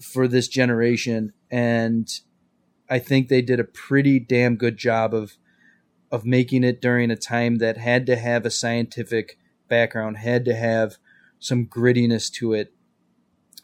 for 0.00 0.28
this 0.28 0.48
generation. 0.48 1.32
And 1.50 2.08
i 2.88 2.98
think 2.98 3.28
they 3.28 3.40
did 3.42 3.58
a 3.60 3.64
pretty 3.64 4.18
damn 4.18 4.56
good 4.56 4.76
job 4.76 5.14
of 5.14 5.36
of 6.12 6.24
making 6.26 6.64
it 6.64 6.80
during 6.82 7.10
a 7.10 7.16
time 7.16 7.58
that 7.58 7.76
had 7.78 8.04
to 8.06 8.16
have 8.16 8.44
a 8.44 8.50
scientific 8.50 9.38
background 9.68 10.16
had 10.18 10.44
to 10.44 10.54
have 10.54 10.96
some 11.38 11.64
grittiness 11.66 12.30
to 12.32 12.52
it. 12.52 12.72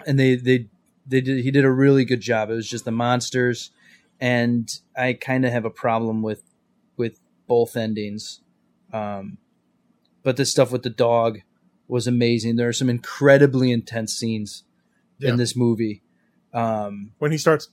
And 0.07 0.19
they 0.19 0.37
they 0.37 0.67
they 1.07 1.21
did 1.21 1.43
he 1.45 1.51
did 1.51 1.65
a 1.65 1.71
really 1.71 2.05
good 2.05 2.21
job. 2.21 2.51
It 2.51 2.55
was 2.55 2.69
just 2.69 2.85
the 2.85 2.91
monsters 2.93 3.71
and 4.21 4.81
i 4.97 5.13
kind 5.13 5.45
of 5.45 5.53
have 5.53 5.65
a 5.65 5.71
problem 5.71 6.23
with 6.23 6.43
with 6.97 7.21
both 7.47 7.77
endings. 7.77 8.41
Um, 8.93 9.39
but 10.23 10.37
the 10.37 10.45
stuff 10.47 10.73
with 10.73 10.83
the 10.83 10.91
dog 10.91 11.41
was 11.87 12.07
amazing. 12.07 12.57
There 12.57 12.69
are 12.69 12.73
some 12.73 12.89
incredibly 12.91 13.71
intense 13.71 14.15
scenes 14.15 14.65
Yeah. 15.19 15.31
in 15.31 15.37
this 15.37 15.55
movie. 15.55 16.03
Um, 16.53 17.13
when 17.19 17.31
he 17.33 17.39
starts 17.39 17.69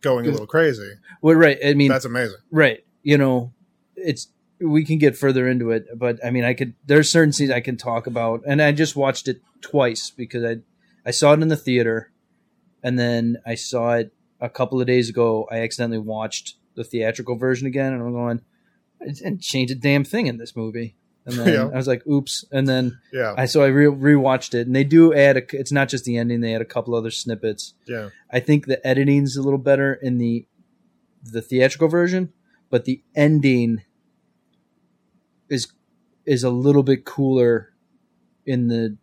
going 0.00 0.26
a 0.26 0.30
little 0.30 0.46
crazy, 0.46 0.92
well, 1.20 1.34
right. 1.34 1.58
I 1.64 1.74
mean, 1.74 1.88
that's 1.88 2.04
amazing. 2.04 2.38
right. 2.50 2.84
You 3.02 3.18
know, 3.18 3.52
it's 3.96 4.28
we 4.60 4.84
can 4.84 4.98
get 4.98 5.16
further 5.16 5.48
into 5.48 5.70
it, 5.72 5.86
but 5.98 6.24
I 6.24 6.30
mean, 6.30 6.44
I 6.44 6.54
could. 6.54 6.74
There's 6.86 7.10
certain 7.10 7.32
scenes 7.32 7.50
I 7.50 7.60
can 7.60 7.76
talk 7.76 8.06
about, 8.06 8.42
and 8.46 8.62
I 8.62 8.72
just 8.72 8.94
watched 8.96 9.26
it 9.28 9.42
twice 9.60 10.10
because 10.10 10.44
I 10.44 10.58
I 11.04 11.10
saw 11.10 11.32
it 11.34 11.42
in 11.42 11.48
the 11.48 11.56
theater, 11.56 12.10
and 12.82 12.98
then 12.98 13.38
I 13.44 13.56
saw 13.56 13.94
it 13.94 14.12
a 14.44 14.50
couple 14.50 14.80
of 14.80 14.86
days 14.86 15.08
ago. 15.08 15.46
I 15.50 15.58
accidentally 15.60 15.98
watched 15.98 16.56
the 16.74 16.84
theatrical 16.84 17.36
version 17.36 17.66
again, 17.66 17.92
and 17.92 18.02
I'm 18.02 18.12
going, 18.12 18.40
I 19.00 19.06
didn't 19.06 19.40
change 19.40 19.70
a 19.70 19.74
damn 19.74 20.04
thing 20.04 20.26
in 20.26 20.38
this 20.38 20.54
movie. 20.56 20.96
And 21.26 21.36
then 21.36 21.48
Yeah. 21.54 21.64
I 21.72 21.76
was 21.76 21.86
like, 21.86 22.06
"Oops!" 22.06 22.44
And 22.52 22.68
then 22.68 22.98
Yeah, 23.12 23.34
I 23.36 23.46
so 23.46 23.62
I 23.62 23.68
re- 23.68 23.86
rewatched 23.86 24.52
it, 24.54 24.66
and 24.66 24.76
they 24.76 24.84
do 24.84 25.14
add 25.14 25.38
a. 25.38 25.42
It's 25.58 25.72
not 25.72 25.88
just 25.88 26.04
the 26.04 26.18
ending; 26.18 26.40
they 26.42 26.54
add 26.54 26.60
a 26.60 26.66
couple 26.66 26.94
other 26.94 27.10
snippets. 27.10 27.72
yeah. 27.88 28.10
I 28.30 28.40
think 28.40 28.66
the 28.66 28.86
editing's 28.86 29.34
a 29.36 29.42
little 29.42 29.58
better 29.58 29.94
in 29.94 30.18
the 30.18 30.46
the 31.22 31.40
theatrical 31.40 31.88
version, 31.88 32.34
but 32.68 32.84
the 32.84 33.02
ending 33.16 33.82
is 35.48 35.68
is 36.26 36.44
a 36.44 36.50
little 36.50 36.82
bit 36.82 37.04
cooler 37.06 37.72
in 38.44 38.68
the 38.68 38.98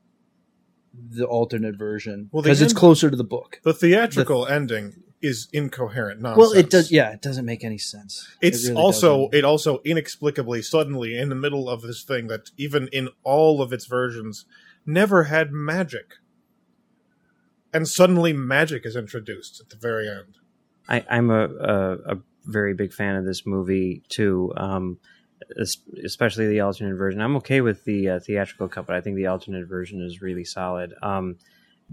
the 0.94 1.26
alternate 1.26 1.76
version 1.78 2.30
Well, 2.32 2.44
the 2.44 2.50
because 2.50 2.62
it's 2.62 2.74
closer 2.74 3.10
to 3.10 3.16
the 3.18 3.24
book. 3.24 3.60
The 3.64 3.74
theatrical 3.74 4.46
ending 4.46 5.04
is 5.22 5.48
incoherent 5.54 6.22
nonsense. 6.22 6.40
Well, 6.40 6.52
it 6.58 6.70
does. 6.70 6.92
Yeah, 6.92 7.12
it 7.12 7.22
doesn't 7.22 7.46
make 7.46 7.64
any 7.64 7.78
sense. 7.78 8.28
It 8.42 8.54
It's 8.54 8.68
really 8.68 8.82
also 8.82 9.18
doesn't. 9.26 9.34
it 9.36 9.46
also 9.46 9.80
inexplicably 9.86 10.62
suddenly 10.62 11.18
in 11.18 11.30
the 11.30 11.36
middle 11.36 11.70
of 11.70 11.82
this 11.82 12.04
thing 12.04 12.28
that 12.28 12.50
even 12.58 12.88
in 12.92 13.10
all 13.24 13.62
of 13.62 13.72
its 13.72 13.86
versions 13.86 14.46
never 14.86 15.26
had 15.26 15.52
magic. 15.52 16.16
And 17.74 17.88
suddenly 17.88 18.34
magic 18.34 18.86
is 18.86 18.96
introduced 18.96 19.62
at 19.62 19.70
the 19.70 19.78
very 19.78 20.10
end. 20.10 20.38
I, 20.90 21.06
I'm 21.10 21.30
a, 21.30 21.46
a 21.48 21.94
a 22.14 22.18
very 22.46 22.74
big 22.74 22.92
fan 22.92 23.16
of 23.16 23.24
this 23.24 23.46
movie 23.46 24.04
too, 24.10 24.52
um, 24.58 24.98
especially 26.04 26.48
the 26.48 26.60
alternate 26.62 26.96
version. 26.98 27.22
I'm 27.22 27.36
okay 27.38 27.62
with 27.62 27.86
the 27.86 28.10
uh, 28.10 28.20
theatrical 28.20 28.68
cut, 28.68 28.88
but 28.88 28.96
I 28.96 29.02
think 29.02 29.16
the 29.16 29.28
alternate 29.28 29.68
version 29.68 30.02
is 30.02 30.22
really 30.22 30.44
solid. 30.44 30.94
Um, 31.02 31.38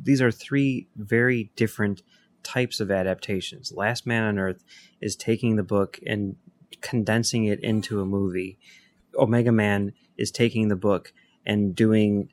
these 0.01 0.23
are 0.23 0.31
three 0.31 0.89
very 0.97 1.51
different 1.55 2.03
types 2.43 2.81
of 2.81 2.91
adaptations. 2.91 3.73
Last 3.75 4.07
Man 4.07 4.23
on 4.25 4.39
Earth 4.39 4.65
is 5.01 5.17
taking 5.17 5.57
the 5.57 5.63
book 5.63 5.99
and 6.07 6.37
condensing 6.81 7.45
it 7.45 7.61
into 7.61 8.01
a 8.01 8.07
movie. 8.07 8.59
Omega 9.17 9.53
Man 9.53 9.93
is 10.17 10.31
taking 10.31 10.69
the 10.69 10.77
book 10.77 11.13
and 11.45 11.75
doing 11.75 12.31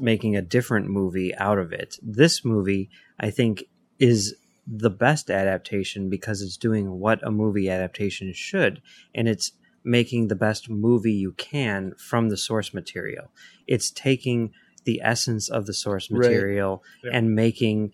making 0.00 0.34
a 0.36 0.42
different 0.42 0.88
movie 0.88 1.34
out 1.36 1.58
of 1.58 1.72
it. 1.72 1.96
This 2.02 2.44
movie, 2.44 2.90
I 3.20 3.30
think, 3.30 3.64
is 3.98 4.34
the 4.66 4.90
best 4.90 5.30
adaptation 5.30 6.10
because 6.10 6.42
it's 6.42 6.56
doing 6.56 6.98
what 6.98 7.26
a 7.26 7.30
movie 7.30 7.68
adaptation 7.70 8.32
should, 8.34 8.82
and 9.14 9.28
it's 9.28 9.52
making 9.84 10.28
the 10.28 10.34
best 10.34 10.68
movie 10.68 11.12
you 11.12 11.32
can 11.32 11.94
from 11.96 12.28
the 12.28 12.36
source 12.36 12.74
material. 12.74 13.30
It's 13.66 13.90
taking 13.90 14.52
the 14.84 15.00
essence 15.02 15.48
of 15.48 15.66
the 15.66 15.74
source 15.74 16.10
Right. 16.10 16.18
material 16.30 16.82
Yeah. 17.04 17.10
and 17.14 17.34
making 17.34 17.92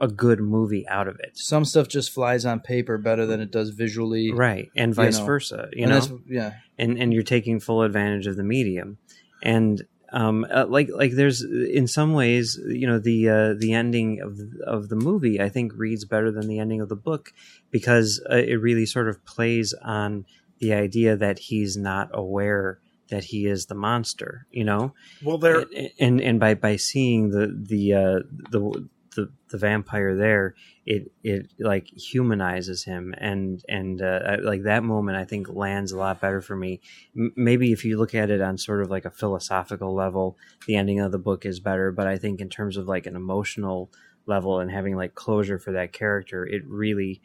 a 0.00 0.08
good 0.08 0.40
movie 0.40 0.86
out 0.88 1.08
of 1.08 1.18
it. 1.20 1.36
some 1.36 1.64
stuff 1.64 1.88
just 1.88 2.12
flies 2.12 2.44
on 2.44 2.60
paper 2.60 2.98
better 2.98 3.26
than 3.26 3.40
it 3.40 3.50
does 3.50 3.70
visually. 3.70 4.32
Right, 4.32 4.70
and 4.76 4.94
vice 4.94 5.18
know. 5.18 5.24
versa. 5.24 5.68
You 5.72 5.88
and 5.88 6.10
know, 6.10 6.20
yeah. 6.26 6.52
and 6.78 6.98
and 6.98 7.12
you're 7.12 7.22
taking 7.22 7.60
full 7.60 7.82
advantage 7.82 8.26
of 8.26 8.36
the 8.36 8.44
medium 8.44 8.98
and 9.42 9.82
um 10.12 10.46
uh, 10.50 10.66
like 10.66 10.88
like 10.92 11.12
there's 11.12 11.42
in 11.42 11.86
some 11.86 12.14
ways 12.14 12.58
you 12.66 12.86
know 12.86 12.98
the 12.98 13.28
uh 13.28 13.54
the 13.58 13.72
ending 13.72 14.20
of 14.20 14.38
of 14.66 14.88
the 14.88 14.96
movie 14.96 15.40
i 15.40 15.48
think 15.48 15.72
reads 15.74 16.04
better 16.04 16.30
than 16.30 16.48
the 16.48 16.58
ending 16.58 16.80
of 16.80 16.88
the 16.88 16.96
book 16.96 17.32
because 17.70 18.20
uh, 18.30 18.36
it 18.36 18.54
really 18.54 18.86
sort 18.86 19.08
of 19.08 19.24
plays 19.24 19.74
on 19.84 20.24
the 20.60 20.72
idea 20.72 21.16
that 21.16 21.38
he's 21.38 21.76
not 21.76 22.08
aware 22.12 22.78
that 23.10 23.24
he 23.24 23.46
is 23.46 23.66
the 23.66 23.74
monster 23.74 24.46
you 24.50 24.64
know 24.64 24.94
Well, 25.22 25.38
there 25.38 25.66
and 25.98 26.20
and 26.20 26.40
by 26.40 26.54
by 26.54 26.76
seeing 26.76 27.30
the 27.30 27.54
the 27.54 27.94
uh 27.94 28.18
the 28.50 28.88
the, 29.18 29.32
the 29.50 29.58
vampire 29.58 30.14
there 30.16 30.54
it 30.86 31.10
it 31.22 31.50
like 31.58 31.86
humanizes 31.88 32.84
him. 32.84 33.14
And 33.18 33.62
and 33.68 34.00
uh, 34.00 34.20
I- 34.32 34.36
like 34.36 34.62
that 34.62 34.84
moment 34.84 35.16
i 35.18 35.24
think 35.24 35.48
lands 35.48 35.92
a 35.92 35.98
lot 35.98 36.20
better 36.20 36.40
for 36.40 36.56
me. 36.56 36.80
M- 37.16 37.32
maybe 37.36 37.72
if 37.72 37.84
you 37.84 37.98
look 37.98 38.14
at 38.14 38.30
it 38.30 38.40
on 38.40 38.58
sort 38.58 38.82
of 38.82 38.90
like 38.90 39.04
a 39.04 39.10
philosophical 39.10 39.94
level 39.94 40.36
the 40.66 40.76
ending 40.76 41.00
of 41.00 41.12
the 41.12 41.18
book 41.18 41.44
is 41.44 41.60
better. 41.60 41.92
But 41.92 42.06
i 42.06 42.16
think 42.18 42.40
in 42.40 42.48
terms 42.48 42.76
of 42.76 42.86
like 42.88 43.06
an 43.06 43.16
emotional 43.16 43.90
level 44.26 44.60
and 44.60 44.70
having 44.70 44.96
like 44.96 45.14
closure 45.14 45.58
for 45.58 45.72
that 45.72 45.92
character 45.92 46.46
it 46.46 46.62
really 46.66 47.20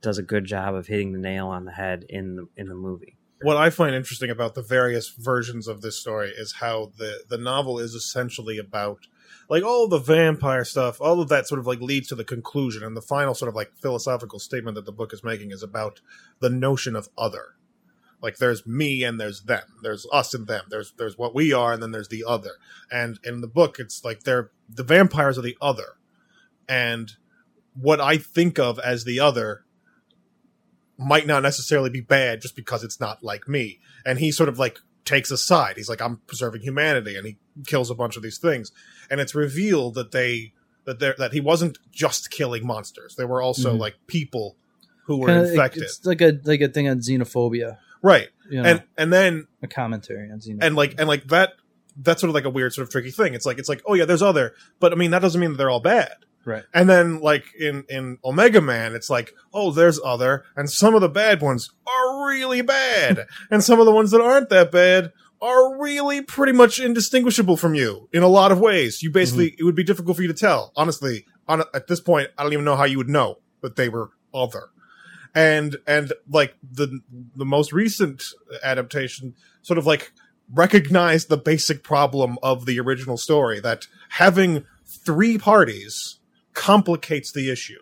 does 0.00 0.18
a 0.18 0.22
good 0.22 0.44
job 0.44 0.74
of 0.74 0.86
hitting 0.86 1.12
the 1.12 1.18
nail 1.18 1.48
on 1.48 1.64
the 1.64 1.72
head 1.72 2.04
in 2.08 2.36
the 2.36 2.46
in 2.56 2.68
the 2.68 2.74
movie 2.74 3.17
what 3.42 3.56
I 3.56 3.70
find 3.70 3.94
interesting 3.94 4.30
about 4.30 4.54
the 4.54 4.62
various 4.62 5.08
versions 5.08 5.68
of 5.68 5.80
this 5.80 5.98
story 5.98 6.32
is 6.36 6.54
how 6.60 6.92
the 6.96 7.24
the 7.28 7.38
novel 7.38 7.78
is 7.78 7.94
essentially 7.94 8.58
about 8.58 9.06
like 9.48 9.62
all 9.62 9.88
the 9.88 9.98
vampire 9.98 10.64
stuff, 10.64 11.00
all 11.00 11.20
of 11.20 11.28
that 11.28 11.46
sort 11.46 11.58
of 11.58 11.66
like 11.66 11.80
leads 11.80 12.08
to 12.08 12.14
the 12.14 12.24
conclusion 12.24 12.82
and 12.82 12.96
the 12.96 13.02
final 13.02 13.34
sort 13.34 13.48
of 13.48 13.54
like 13.54 13.72
philosophical 13.76 14.38
statement 14.38 14.74
that 14.74 14.84
the 14.84 14.92
book 14.92 15.12
is 15.12 15.24
making 15.24 15.52
is 15.52 15.62
about 15.62 16.00
the 16.40 16.50
notion 16.50 16.96
of 16.96 17.08
other. 17.16 17.54
Like 18.20 18.38
there's 18.38 18.66
me 18.66 19.04
and 19.04 19.20
there's 19.20 19.42
them. 19.42 19.62
There's 19.82 20.06
us 20.12 20.34
and 20.34 20.46
them. 20.46 20.64
There's 20.68 20.92
there's 20.98 21.16
what 21.16 21.34
we 21.34 21.52
are 21.52 21.72
and 21.72 21.82
then 21.82 21.92
there's 21.92 22.08
the 22.08 22.24
other. 22.26 22.52
And 22.90 23.18
in 23.24 23.40
the 23.40 23.46
book 23.46 23.78
it's 23.78 24.04
like 24.04 24.24
they're 24.24 24.50
the 24.68 24.82
vampires 24.82 25.38
are 25.38 25.42
the 25.42 25.56
other. 25.62 25.96
And 26.68 27.12
what 27.74 28.00
I 28.00 28.18
think 28.18 28.58
of 28.58 28.78
as 28.80 29.04
the 29.04 29.20
other 29.20 29.64
might 30.98 31.26
not 31.26 31.42
necessarily 31.42 31.90
be 31.90 32.00
bad 32.00 32.42
just 32.42 32.56
because 32.56 32.82
it's 32.84 32.98
not 33.00 33.22
like 33.22 33.46
me. 33.48 33.78
And 34.04 34.18
he 34.18 34.32
sort 34.32 34.48
of 34.48 34.58
like 34.58 34.78
takes 35.04 35.30
a 35.30 35.38
side. 35.38 35.76
He's 35.76 35.88
like, 35.88 36.02
I'm 36.02 36.16
preserving 36.26 36.62
humanity, 36.62 37.16
and 37.16 37.26
he 37.26 37.36
kills 37.66 37.90
a 37.90 37.94
bunch 37.94 38.16
of 38.16 38.22
these 38.22 38.38
things. 38.38 38.72
And 39.10 39.20
it's 39.20 39.34
revealed 39.34 39.94
that 39.94 40.10
they 40.12 40.52
that 40.84 40.98
they 40.98 41.12
that 41.18 41.32
he 41.32 41.40
wasn't 41.40 41.78
just 41.92 42.30
killing 42.30 42.66
monsters. 42.66 43.14
There 43.16 43.26
were 43.26 43.40
also 43.42 43.74
Mhm. 43.74 43.78
like 43.78 43.94
people 44.06 44.56
who 45.06 45.18
were 45.18 45.28
Kinda- 45.28 45.50
infected. 45.50 45.82
It's 45.84 46.04
like 46.04 46.20
a 46.20 46.38
like 46.44 46.60
a 46.60 46.68
thing 46.68 46.88
on 46.88 46.98
xenophobia. 47.00 47.78
right. 48.02 48.28
You 48.50 48.62
know, 48.62 48.68
And 48.68 48.82
and 48.96 49.12
then 49.12 49.46
a 49.62 49.66
commentary 49.68 50.30
on 50.30 50.40
xenophobia. 50.40 50.58
and 50.62 50.76
like 50.76 50.94
and 50.98 51.08
like 51.08 51.28
that 51.28 51.54
that's 52.00 52.20
sort 52.20 52.28
of 52.28 52.34
like 52.34 52.44
a 52.44 52.50
weird 52.50 52.72
sort 52.72 52.86
of 52.86 52.92
tricky 52.92 53.10
thing. 53.10 53.34
It's 53.34 53.44
like 53.46 53.58
it's 53.58 53.68
like, 53.68 53.82
oh 53.86 53.94
yeah, 53.94 54.04
there's 54.04 54.22
other, 54.22 54.54
but 54.80 54.92
I 54.92 54.94
mean 54.96 55.10
that 55.10 55.20
doesn't 55.20 55.40
mean 55.40 55.50
that 55.52 55.56
they're 55.58 55.70
all 55.70 55.80
bad. 55.80 56.14
Right. 56.48 56.64
And 56.74 56.88
then 56.88 57.20
like 57.20 57.44
in 57.58 57.84
in 57.88 58.18
Omega 58.24 58.60
Man, 58.60 58.94
it's 58.94 59.10
like, 59.10 59.32
oh, 59.52 59.70
there's 59.70 60.00
other, 60.04 60.44
and 60.56 60.70
some 60.70 60.94
of 60.94 61.00
the 61.00 61.08
bad 61.08 61.40
ones 61.40 61.70
are 61.86 62.26
really 62.26 62.62
bad, 62.62 63.26
and 63.50 63.62
some 63.62 63.78
of 63.78 63.86
the 63.86 63.92
ones 63.92 64.10
that 64.10 64.20
aren't 64.20 64.48
that 64.48 64.72
bad 64.72 65.12
are 65.40 65.78
really 65.78 66.20
pretty 66.20 66.52
much 66.52 66.80
indistinguishable 66.80 67.56
from 67.56 67.74
you 67.74 68.08
in 68.12 68.22
a 68.22 68.28
lot 68.28 68.50
of 68.50 68.58
ways. 68.58 69.02
You 69.02 69.10
basically 69.10 69.50
mm-hmm. 69.50 69.60
it 69.60 69.64
would 69.64 69.76
be 69.76 69.84
difficult 69.84 70.16
for 70.16 70.22
you 70.22 70.28
to 70.28 70.34
tell. 70.34 70.72
Honestly, 70.76 71.26
on 71.46 71.62
at 71.74 71.86
this 71.86 72.00
point, 72.00 72.30
I 72.36 72.42
don't 72.42 72.52
even 72.52 72.64
know 72.64 72.76
how 72.76 72.84
you 72.84 72.98
would 72.98 73.08
know 73.08 73.38
that 73.62 73.76
they 73.76 73.88
were 73.88 74.10
other. 74.34 74.68
And 75.34 75.76
and 75.86 76.12
like 76.28 76.56
the 76.62 77.00
the 77.36 77.44
most 77.44 77.72
recent 77.72 78.22
adaptation 78.64 79.34
sort 79.62 79.78
of 79.78 79.86
like 79.86 80.12
recognized 80.52 81.28
the 81.28 81.36
basic 81.36 81.84
problem 81.84 82.38
of 82.42 82.66
the 82.66 82.80
original 82.80 83.16
story 83.16 83.60
that 83.60 83.86
having 84.10 84.64
three 84.84 85.36
parties 85.36 86.17
complicates 86.58 87.32
the 87.32 87.50
issue. 87.50 87.80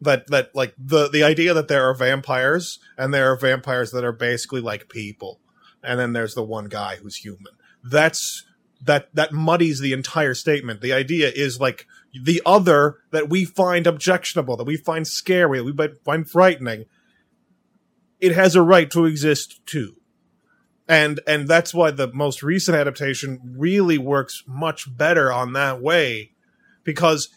That 0.00 0.26
that 0.28 0.50
like 0.54 0.74
the 0.76 1.08
the 1.08 1.22
idea 1.22 1.54
that 1.54 1.68
there 1.68 1.88
are 1.88 1.94
vampires 1.94 2.80
and 2.98 3.14
there 3.14 3.30
are 3.30 3.36
vampires 3.36 3.92
that 3.92 4.02
are 4.02 4.12
basically 4.12 4.60
like 4.60 4.88
people. 4.88 5.38
And 5.84 6.00
then 6.00 6.12
there's 6.12 6.34
the 6.34 6.42
one 6.42 6.66
guy 6.66 6.96
who's 6.96 7.16
human. 7.16 7.52
That's 7.84 8.44
that 8.84 9.14
that 9.14 9.32
muddies 9.32 9.78
the 9.78 9.92
entire 9.92 10.34
statement. 10.34 10.80
The 10.80 10.92
idea 10.92 11.30
is 11.32 11.60
like 11.60 11.86
the 12.12 12.42
other 12.44 12.96
that 13.12 13.28
we 13.28 13.44
find 13.44 13.86
objectionable 13.86 14.56
that 14.56 14.64
we 14.64 14.76
find 14.76 15.06
scary 15.06 15.58
that 15.58 15.64
we 15.64 15.88
find 16.04 16.28
frightening 16.28 16.86
it 18.22 18.32
has 18.32 18.54
a 18.54 18.62
right 18.62 18.88
to 18.92 19.04
exist 19.04 19.60
too. 19.66 19.96
And 20.88 21.20
and 21.26 21.48
that's 21.48 21.74
why 21.74 21.90
the 21.90 22.10
most 22.12 22.42
recent 22.42 22.76
adaptation 22.76 23.54
really 23.56 23.98
works 23.98 24.44
much 24.46 24.96
better 24.96 25.32
on 25.32 25.52
that 25.52 25.80
way 25.80 26.32
because 26.84 27.28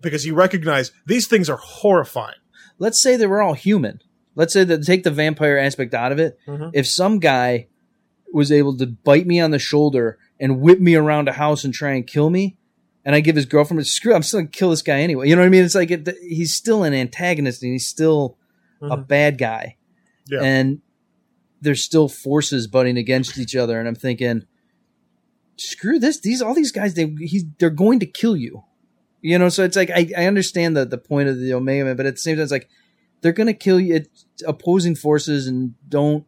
because 0.00 0.24
you 0.26 0.34
recognize 0.34 0.92
these 1.06 1.26
things 1.26 1.48
are 1.50 1.56
horrifying 1.58 2.34
Let's 2.78 3.02
say 3.02 3.16
they 3.16 3.26
were 3.26 3.42
all 3.42 3.52
human. 3.52 4.00
Let's 4.34 4.54
say 4.54 4.64
that 4.64 4.84
take 4.86 5.02
the 5.02 5.10
vampire 5.10 5.58
aspect 5.58 5.92
out 5.92 6.12
of 6.12 6.18
it. 6.18 6.38
Mhm. 6.48 6.70
If 6.72 6.86
some 6.88 7.18
guy 7.18 7.66
was 8.32 8.50
able 8.50 8.74
to 8.78 8.86
bite 8.86 9.26
me 9.26 9.38
on 9.38 9.50
the 9.50 9.58
shoulder 9.58 10.16
and 10.40 10.60
whip 10.62 10.80
me 10.80 10.94
around 10.94 11.28
a 11.28 11.32
house 11.32 11.62
and 11.62 11.74
try 11.74 11.92
and 11.92 12.06
kill 12.06 12.30
me, 12.30 12.56
and 13.04 13.14
I 13.14 13.20
give 13.20 13.36
his 13.36 13.44
girlfriend 13.44 13.80
a 13.82 13.84
screw, 13.84 14.14
I'm 14.14 14.22
still 14.22 14.40
gonna 14.40 14.48
kill 14.48 14.70
this 14.70 14.80
guy 14.80 15.00
anyway. 15.00 15.28
You 15.28 15.36
know 15.36 15.42
what 15.42 15.46
I 15.46 15.50
mean? 15.50 15.62
It's 15.64 15.74
like 15.74 15.90
it, 15.90 16.08
he's 16.22 16.54
still 16.54 16.84
an 16.84 16.94
antagonist 16.94 17.62
and 17.62 17.72
he's 17.72 17.86
still 17.86 18.38
a 18.80 18.96
Mhm. 18.96 19.06
bad 19.08 19.36
guy. 19.36 19.76
Yeah. 20.30 20.40
And 20.42 20.80
there's 21.60 21.84
still 21.84 22.08
forces 22.08 22.66
butting 22.66 22.96
against 22.96 23.36
each 23.36 23.54
other, 23.54 23.78
and 23.78 23.86
I'm 23.86 23.94
thinking, 23.94 24.44
screw 25.58 25.98
this. 25.98 26.18
These 26.20 26.40
all 26.40 26.54
these 26.54 26.72
guys, 26.72 26.94
they 26.94 27.14
he's 27.20 27.44
they're 27.58 27.68
going 27.70 28.00
to 28.00 28.06
kill 28.06 28.36
you. 28.36 28.62
You 29.22 29.38
know, 29.38 29.48
so 29.48 29.64
it's 29.64 29.76
like 29.76 29.90
I, 29.90 30.10
I 30.16 30.26
understand 30.26 30.76
the 30.76 30.84
the 30.84 30.98
point 30.98 31.28
of 31.28 31.38
the 31.38 31.52
Omega 31.52 31.84
Man, 31.84 31.96
but 31.96 32.06
at 32.06 32.14
the 32.14 32.20
same 32.20 32.36
time, 32.36 32.42
it's 32.42 32.52
like 32.52 32.68
they're 33.20 33.32
going 33.32 33.46
to 33.48 33.54
kill 33.54 33.78
you. 33.78 33.96
It's 33.96 34.24
opposing 34.46 34.94
forces, 34.94 35.46
and 35.46 35.74
don't 35.88 36.24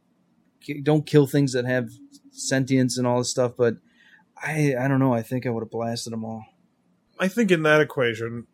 don't 0.82 1.06
kill 1.06 1.26
things 1.26 1.52
that 1.52 1.64
have 1.64 1.90
sentience 2.30 2.98
and 2.98 3.06
all 3.06 3.18
this 3.18 3.30
stuff. 3.30 3.52
But 3.56 3.76
I 4.36 4.74
I 4.78 4.88
don't 4.88 4.98
know. 4.98 5.14
I 5.14 5.22
think 5.22 5.46
I 5.46 5.50
would 5.50 5.62
have 5.62 5.70
blasted 5.70 6.12
them 6.12 6.24
all. 6.24 6.44
I 7.18 7.28
think 7.28 7.50
in 7.50 7.62
that 7.62 7.80
equation, 7.80 8.46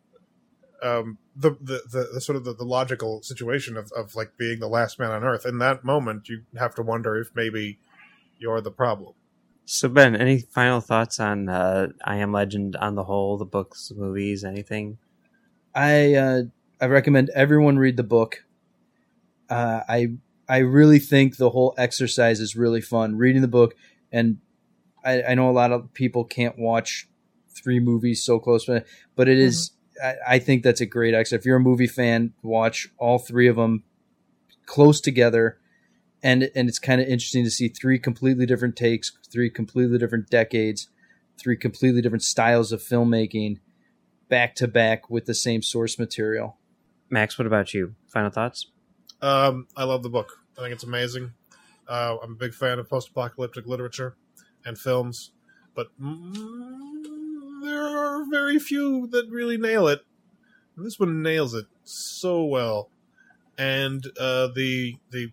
um, 0.83 1.17
the, 1.35 1.51
the, 1.61 1.81
the, 1.89 2.09
the 2.13 2.21
sort 2.21 2.35
of 2.35 2.43
the, 2.43 2.53
the 2.53 2.65
logical 2.65 3.21
situation 3.23 3.77
of, 3.77 3.91
of 3.93 4.15
like 4.15 4.37
being 4.37 4.59
the 4.59 4.67
last 4.67 4.99
man 4.99 5.11
on 5.11 5.23
Earth 5.23 5.45
in 5.45 5.57
that 5.59 5.83
moment, 5.83 6.29
you 6.29 6.43
have 6.57 6.75
to 6.75 6.81
wonder 6.81 7.17
if 7.17 7.29
maybe 7.33 7.79
you're 8.37 8.61
the 8.61 8.71
problem. 8.71 9.13
So 9.71 9.87
Ben, 9.87 10.15
any 10.15 10.39
final 10.39 10.81
thoughts 10.81 11.19
on 11.19 11.47
uh, 11.47 11.89
I 12.03 12.15
Am 12.15 12.31
Legend 12.31 12.75
on 12.77 12.95
the 12.95 13.03
whole, 13.03 13.37
the 13.37 13.45
books, 13.45 13.91
movies, 13.95 14.43
anything? 14.43 14.97
I 15.75 16.15
uh, 16.15 16.41
I 16.81 16.87
recommend 16.87 17.29
everyone 17.35 17.77
read 17.77 17.95
the 17.95 18.01
book. 18.01 18.45
Uh, 19.47 19.81
I 19.87 20.13
I 20.49 20.57
really 20.57 20.97
think 20.97 21.37
the 21.37 21.51
whole 21.51 21.75
exercise 21.77 22.39
is 22.39 22.55
really 22.55 22.81
fun. 22.81 23.15
Reading 23.15 23.43
the 23.43 23.47
book, 23.47 23.75
and 24.11 24.39
I, 25.05 25.21
I 25.21 25.35
know 25.35 25.51
a 25.51 25.53
lot 25.53 25.71
of 25.71 25.93
people 25.93 26.23
can't 26.23 26.57
watch 26.57 27.07
three 27.49 27.79
movies 27.79 28.23
so 28.23 28.39
close, 28.39 28.65
but 28.65 28.87
but 29.15 29.29
it 29.29 29.37
is, 29.37 29.73
I, 30.03 30.15
I 30.27 30.39
think 30.39 30.63
that's 30.63 30.81
a 30.81 30.87
great 30.87 31.13
exercise. 31.13 31.41
If 31.41 31.45
you're 31.45 31.57
a 31.57 31.61
movie 31.61 31.85
fan, 31.85 32.33
watch 32.41 32.89
all 32.97 33.19
three 33.19 33.47
of 33.47 33.57
them 33.57 33.83
close 34.65 34.99
together, 34.99 35.59
and 36.21 36.49
and 36.55 36.67
it's 36.69 36.79
kind 36.79 37.01
of 37.01 37.07
interesting 37.07 37.43
to 37.43 37.51
see 37.51 37.67
three 37.67 37.99
completely 37.99 38.45
different 38.45 38.75
takes, 38.75 39.11
three 39.31 39.49
completely 39.49 39.97
different 39.97 40.29
decades, 40.29 40.89
three 41.37 41.57
completely 41.57 42.01
different 42.01 42.23
styles 42.23 42.71
of 42.71 42.81
filmmaking, 42.81 43.59
back 44.27 44.55
to 44.55 44.67
back 44.67 45.09
with 45.09 45.25
the 45.25 45.33
same 45.33 45.61
source 45.61 45.97
material. 45.97 46.57
Max, 47.09 47.37
what 47.37 47.47
about 47.47 47.73
you? 47.73 47.95
Final 48.07 48.29
thoughts? 48.29 48.67
Um, 49.21 49.67
I 49.75 49.83
love 49.83 50.03
the 50.03 50.09
book. 50.09 50.39
I 50.57 50.61
think 50.61 50.73
it's 50.73 50.83
amazing. 50.83 51.33
Uh, 51.87 52.17
I'm 52.21 52.33
a 52.33 52.35
big 52.35 52.53
fan 52.53 52.77
of 52.77 52.87
post-apocalyptic 52.87 53.65
literature 53.65 54.15
and 54.63 54.77
films, 54.77 55.31
but 55.73 55.87
mm, 55.99 57.63
there 57.63 57.83
are 57.83 58.29
very 58.29 58.59
few 58.59 59.07
that 59.07 59.27
really 59.29 59.57
nail 59.57 59.87
it. 59.87 60.01
And 60.75 60.85
this 60.85 60.99
one 60.99 61.23
nails 61.23 61.53
it 61.55 61.65
so 61.83 62.43
well. 62.43 62.91
And 63.57 64.05
uh, 64.19 64.49
the 64.55 64.97
the 65.11 65.31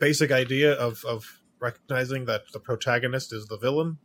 basic 0.00 0.32
idea 0.32 0.72
of, 0.72 1.04
of 1.04 1.40
recognizing 1.60 2.24
that 2.24 2.42
the 2.52 2.58
protagonist 2.60 3.32
is 3.32 3.46
the 3.46 3.58
villain, 3.58 3.98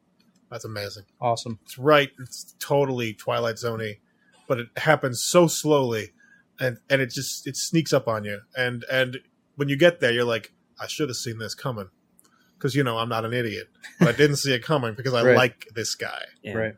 that's 0.52 0.66
amazing. 0.66 1.06
Awesome. 1.20 1.60
It's 1.64 1.78
right. 1.78 2.12
It's 2.20 2.56
totally 2.60 3.14
Twilight 3.14 3.56
Zoney, 3.56 4.00
but 4.48 4.60
it 4.60 4.68
happens 4.78 5.24
so 5.24 5.48
slowly, 5.48 6.12
and 6.60 6.78
and 6.90 7.02
it 7.02 7.10
just 7.10 7.48
it 7.48 7.56
sneaks 7.58 7.94
up 7.94 8.08
on 8.08 8.24
you. 8.26 8.42
And 8.56 8.86
and 8.92 9.18
when 9.56 9.70
you 9.70 9.78
get 9.78 10.00
there, 10.02 10.12
you're 10.12 10.24
like, 10.26 10.54
I 10.80 10.88
should 10.88 11.10
have 11.10 11.16
seen 11.18 11.40
this 11.40 11.56
coming, 11.56 11.90
because 12.58 12.76
you 12.76 12.84
know 12.84 12.98
I'm 13.00 13.10
not 13.10 13.26
an 13.26 13.34
idiot, 13.34 13.70
but 14.00 14.10
I 14.10 14.12
didn't 14.12 14.36
see 14.38 14.54
it 14.54 14.64
coming 14.64 14.94
because 14.94 15.14
I 15.16 15.24
Right. 15.26 15.36
like 15.36 15.68
this 15.74 15.96
guy. 15.96 16.22
Yeah. 16.44 16.54
Right. 16.54 16.74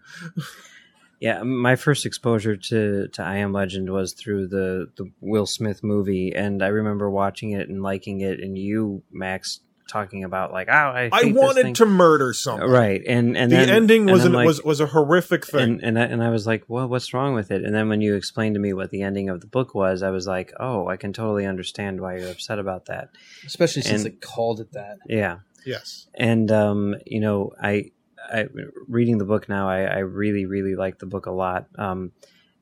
Yeah, 1.20 1.42
my 1.44 1.76
first 1.76 2.06
exposure 2.06 2.56
to, 2.56 3.08
to 3.08 3.24
I 3.24 3.38
Am 3.38 3.52
Legend 3.52 3.90
was 3.92 4.14
through 4.14 4.50
the, 4.50 4.92
the 4.98 5.10
Will 5.20 5.48
Smith 5.48 5.84
movie, 5.84 6.34
and 6.36 6.62
I 6.64 6.68
remember 6.68 7.10
watching 7.10 7.52
it 7.52 7.70
and 7.70 7.82
liking 7.82 8.22
it, 8.22 8.40
and 8.40 8.56
you, 8.58 9.02
Max, 9.12 9.62
talking 9.90 10.24
about 10.26 10.52
like, 10.52 10.68
oh, 10.70 10.74
I, 10.74 11.10
I 11.12 11.32
wanted 11.32 11.64
thing." 11.64 11.74
to 11.76 11.86
murder 11.88 12.34
someone. 12.34 12.70
right, 12.70 13.02
and 13.08 13.36
and 13.36 13.52
the 13.52 13.56
then, 13.56 13.70
ending 13.70 14.06
was 14.06 14.26
I'm 14.26 14.28
an, 14.28 14.34
like- 14.34 14.46
was 14.46 14.62
was 14.64 14.80
a 14.80 14.86
horrific 14.86 15.48
thing. 15.48 15.62
and 15.62 15.84
and 15.84 16.00
I, 16.00 16.04
and 16.04 16.22
I 16.24 16.30
was 16.30 16.46
like, 16.46 16.66
well, 16.68 16.88
what's 16.88 17.12
wrong 17.16 17.34
with 17.34 17.50
it? 17.50 17.64
And 17.64 17.74
then 17.74 17.90
when 17.90 18.02
you 18.02 18.14
explained 18.16 18.54
to 18.56 18.60
me 18.62 18.74
what 18.74 18.92
the 18.92 19.02
ending 19.02 19.30
of 19.30 19.42
the 19.42 19.48
book 19.48 19.74
was, 19.74 20.04
I 20.04 20.12
was 20.12 20.28
like, 20.28 20.54
oh, 20.60 20.88
I 20.88 20.98
can 20.98 21.14
totally 21.14 21.46
understand 21.48 22.00
why 22.00 22.18
you're 22.18 22.30
upset 22.30 22.60
about 22.60 22.86
that. 22.88 23.10
Especially 23.46 23.82
since 23.82 24.04
And- 24.04 24.14
they 24.14 24.18
called 24.18 24.60
it 24.60 24.74
that. 24.74 24.98
Yeah, 25.08 25.38
yes, 25.66 26.08
and 26.14 26.52
um, 26.52 26.96
you 27.06 27.22
know, 27.22 27.54
I, 27.60 27.92
I 28.28 28.46
reading 28.88 29.18
the 29.18 29.26
book 29.26 29.50
now, 29.50 29.70
I, 29.70 29.84
I 29.84 29.98
really, 30.00 30.46
really 30.46 30.76
like 30.76 31.00
the 31.00 31.06
book 31.06 31.26
a 31.26 31.32
lot. 31.32 31.68
Um, 31.78 32.12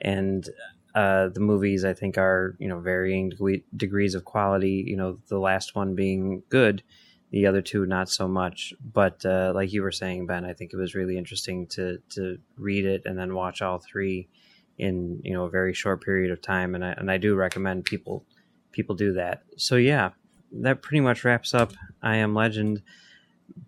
and 0.01 0.47
uh, 0.95 1.27
the 1.29 1.41
movies 1.41 1.83
I 1.83 1.93
think 1.93 2.17
are 2.17 2.55
you 2.57 2.69
know 2.69 2.79
varying 2.79 3.29
degree, 3.29 3.63
degrees 3.75 4.15
of 4.15 4.23
quality. 4.23 4.83
You 4.87 4.95
know, 4.95 5.19
the 5.27 5.39
last 5.39 5.75
one 5.75 5.93
being 5.93 6.43
good, 6.49 6.83
the 7.31 7.45
other 7.45 7.61
two 7.61 7.85
not 7.85 8.09
so 8.09 8.27
much. 8.27 8.73
But 8.93 9.25
uh, 9.25 9.51
like 9.53 9.73
you 9.73 9.81
were 9.81 9.91
saying, 9.91 10.27
Ben, 10.27 10.45
I 10.45 10.53
think 10.53 10.71
it 10.71 10.77
was 10.77 10.95
really 10.95 11.17
interesting 11.17 11.67
to 11.67 11.99
to 12.11 12.37
read 12.57 12.85
it 12.85 13.03
and 13.05 13.19
then 13.19 13.35
watch 13.35 13.61
all 13.61 13.79
three 13.79 14.29
in 14.77 15.21
you 15.23 15.33
know 15.33 15.43
a 15.43 15.49
very 15.49 15.73
short 15.73 16.03
period 16.03 16.31
of 16.31 16.41
time. 16.41 16.75
And 16.75 16.85
I 16.85 16.91
and 16.91 17.11
I 17.11 17.17
do 17.17 17.35
recommend 17.35 17.83
people 17.83 18.25
people 18.71 18.95
do 18.95 19.13
that. 19.13 19.43
So 19.57 19.75
yeah, 19.75 20.11
that 20.53 20.81
pretty 20.81 21.01
much 21.01 21.25
wraps 21.25 21.53
up 21.53 21.73
I 22.01 22.17
Am 22.17 22.33
Legend. 22.33 22.81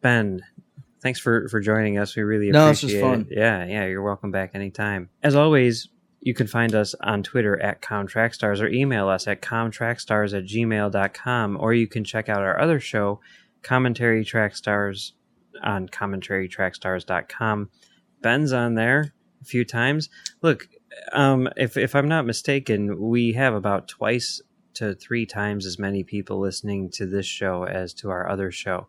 Ben, 0.01 0.41
thanks 1.01 1.19
for 1.19 1.47
for 1.49 1.59
joining 1.59 1.97
us. 1.97 2.15
We 2.15 2.23
really 2.23 2.49
No, 2.51 2.67
this 2.67 2.83
appreciate 2.83 3.01
was 3.03 3.11
fun. 3.11 3.27
it. 3.29 3.37
Yeah, 3.37 3.65
yeah, 3.65 3.85
you're 3.85 4.03
welcome 4.03 4.31
back 4.31 4.51
anytime. 4.53 5.09
As 5.23 5.35
always, 5.35 5.89
you 6.21 6.33
can 6.33 6.47
find 6.47 6.73
us 6.75 6.95
on 7.01 7.23
Twitter 7.23 7.61
at 7.61 7.81
ComTrackStars 7.81 8.61
or 8.61 8.67
email 8.67 9.07
us 9.07 9.27
at 9.27 9.41
comtrackstars 9.41 10.37
at 10.37 10.45
gmail.com, 10.45 11.57
or 11.59 11.73
you 11.73 11.87
can 11.87 12.03
check 12.03 12.27
out 12.29 12.41
our 12.41 12.59
other 12.59 12.79
show, 12.79 13.19
Commentary 13.63 14.25
Track 14.25 14.55
Stars, 14.55 15.13
on 15.63 15.87
commentarytrackstars.com. 15.87 17.69
Ben's 18.21 18.53
on 18.53 18.75
there 18.75 19.13
a 19.41 19.45
few 19.45 19.63
times. 19.65 20.09
Look, 20.41 20.67
um, 21.13 21.47
if, 21.55 21.77
if 21.77 21.95
I'm 21.95 22.07
not 22.07 22.25
mistaken, 22.25 22.99
we 22.99 23.33
have 23.33 23.53
about 23.53 23.87
twice 23.87 24.41
to 24.75 24.95
three 24.95 25.25
times 25.25 25.65
as 25.65 25.79
many 25.79 26.03
people 26.03 26.39
listening 26.39 26.89
to 26.91 27.05
this 27.05 27.25
show 27.25 27.63
as 27.65 27.93
to 27.95 28.09
our 28.09 28.29
other 28.29 28.51
show. 28.51 28.87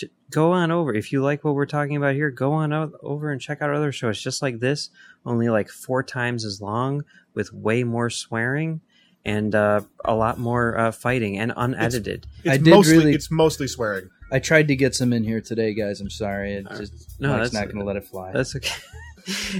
J- 0.00 0.10
Go 0.30 0.52
on 0.52 0.70
over. 0.70 0.94
If 0.94 1.12
you 1.12 1.22
like 1.22 1.42
what 1.44 1.54
we're 1.54 1.66
talking 1.66 1.96
about 1.96 2.14
here, 2.14 2.30
go 2.30 2.52
on 2.52 2.72
over 3.02 3.30
and 3.30 3.40
check 3.40 3.60
out 3.62 3.70
other 3.74 3.90
shows 3.92 4.20
just 4.22 4.42
like 4.42 4.60
this, 4.60 4.90
only 5.26 5.48
like 5.48 5.68
four 5.68 6.02
times 6.02 6.44
as 6.44 6.60
long 6.60 7.04
with 7.34 7.52
way 7.52 7.82
more 7.84 8.10
swearing 8.10 8.80
and 9.24 9.54
uh, 9.54 9.80
a 10.04 10.14
lot 10.14 10.38
more 10.38 10.78
uh, 10.78 10.92
fighting 10.92 11.38
and 11.38 11.52
unedited. 11.56 12.26
it's 12.44 12.54
I 12.54 12.56
did 12.58 12.68
mostly 12.70 12.96
really- 12.98 13.14
it's 13.14 13.30
mostly 13.30 13.66
swearing. 13.66 14.08
I 14.32 14.38
tried 14.38 14.68
to 14.68 14.76
get 14.76 14.94
some 14.94 15.12
in 15.12 15.24
here 15.24 15.40
today, 15.40 15.74
guys. 15.74 16.00
I'm 16.00 16.08
sorry. 16.08 16.54
It 16.54 16.68
just, 16.76 17.20
No, 17.20 17.30
Mike's 17.36 17.50
that's- 17.50 17.52
not 17.52 17.64
going 17.66 17.80
to 17.80 17.84
let 17.84 17.96
it 17.96 18.04
fly. 18.04 18.30
That's 18.32 18.54
okay. 18.56 18.70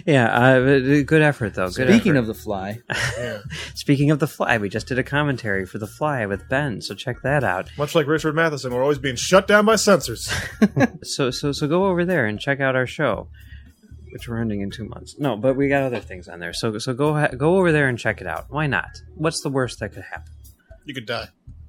yeah, 0.06 0.26
uh, 0.28 1.02
good 1.02 1.22
effort 1.22 1.54
though. 1.54 1.68
Good 1.70 1.88
Speaking 1.88 2.12
effort. 2.12 2.18
of 2.18 2.26
the 2.26 2.34
fly, 2.34 2.78
Yeah, 3.18 3.38
Speaking 3.74 4.10
of 4.10 4.18
the 4.18 4.26
fly, 4.26 4.58
we 4.58 4.68
just 4.68 4.86
did 4.86 4.98
a 4.98 5.02
commentary 5.02 5.66
for 5.66 5.78
the 5.78 5.86
fly 5.86 6.26
with 6.26 6.48
Ben, 6.48 6.80
so 6.80 6.94
check 6.94 7.22
that 7.22 7.44
out. 7.44 7.70
much 7.78 7.94
like 7.94 8.06
Richard 8.06 8.34
Matheson, 8.34 8.72
we're 8.74 8.82
always 8.82 8.98
being 8.98 9.16
shut 9.16 9.46
down 9.46 9.64
by 9.66 9.76
censors. 9.76 10.32
So 11.02 11.30
so 11.30 11.52
so 11.52 11.66
go 11.66 11.86
over 11.86 12.04
there 12.04 12.26
and 12.26 12.38
check 12.40 12.60
out 12.60 12.76
our 12.76 12.86
show, 12.86 13.28
which 14.12 14.28
we're 14.28 14.38
ending 14.40 14.60
in 14.60 14.70
two 14.70 14.84
months. 14.84 15.16
No, 15.18 15.36
but 15.36 15.54
we 15.56 15.68
got 15.68 15.82
other 15.82 16.00
things 16.00 16.28
on 16.28 16.38
there. 16.40 16.52
So 16.52 16.78
so 16.78 16.92
go 16.94 17.14
ha- 17.14 17.28
go 17.36 17.56
over 17.58 17.72
there 17.72 17.88
and 17.88 17.98
check 17.98 18.20
it 18.20 18.26
out. 18.26 18.46
Why 18.50 18.66
not? 18.66 18.88
What's 19.14 19.40
the 19.42 19.48
worst 19.50 19.80
that 19.80 19.92
could 19.92 20.04
happen? 20.04 20.32
you 20.84 20.94
could 20.94 21.06
die. 21.06 21.28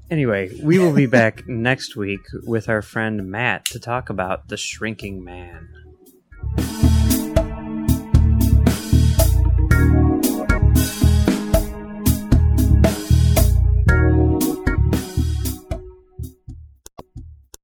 Anyway, 0.10 0.50
we 0.62 0.78
will 0.80 0.94
be 0.94 1.06
back 1.20 1.48
next 1.48 1.96
week 1.96 2.20
with 2.46 2.68
our 2.68 2.82
friend 2.82 3.30
Matt 3.30 3.66
to 3.66 3.80
talk 3.80 4.10
about 4.10 4.50
the 4.50 4.58
Shrinking 4.58 5.24
Man. 5.24 5.70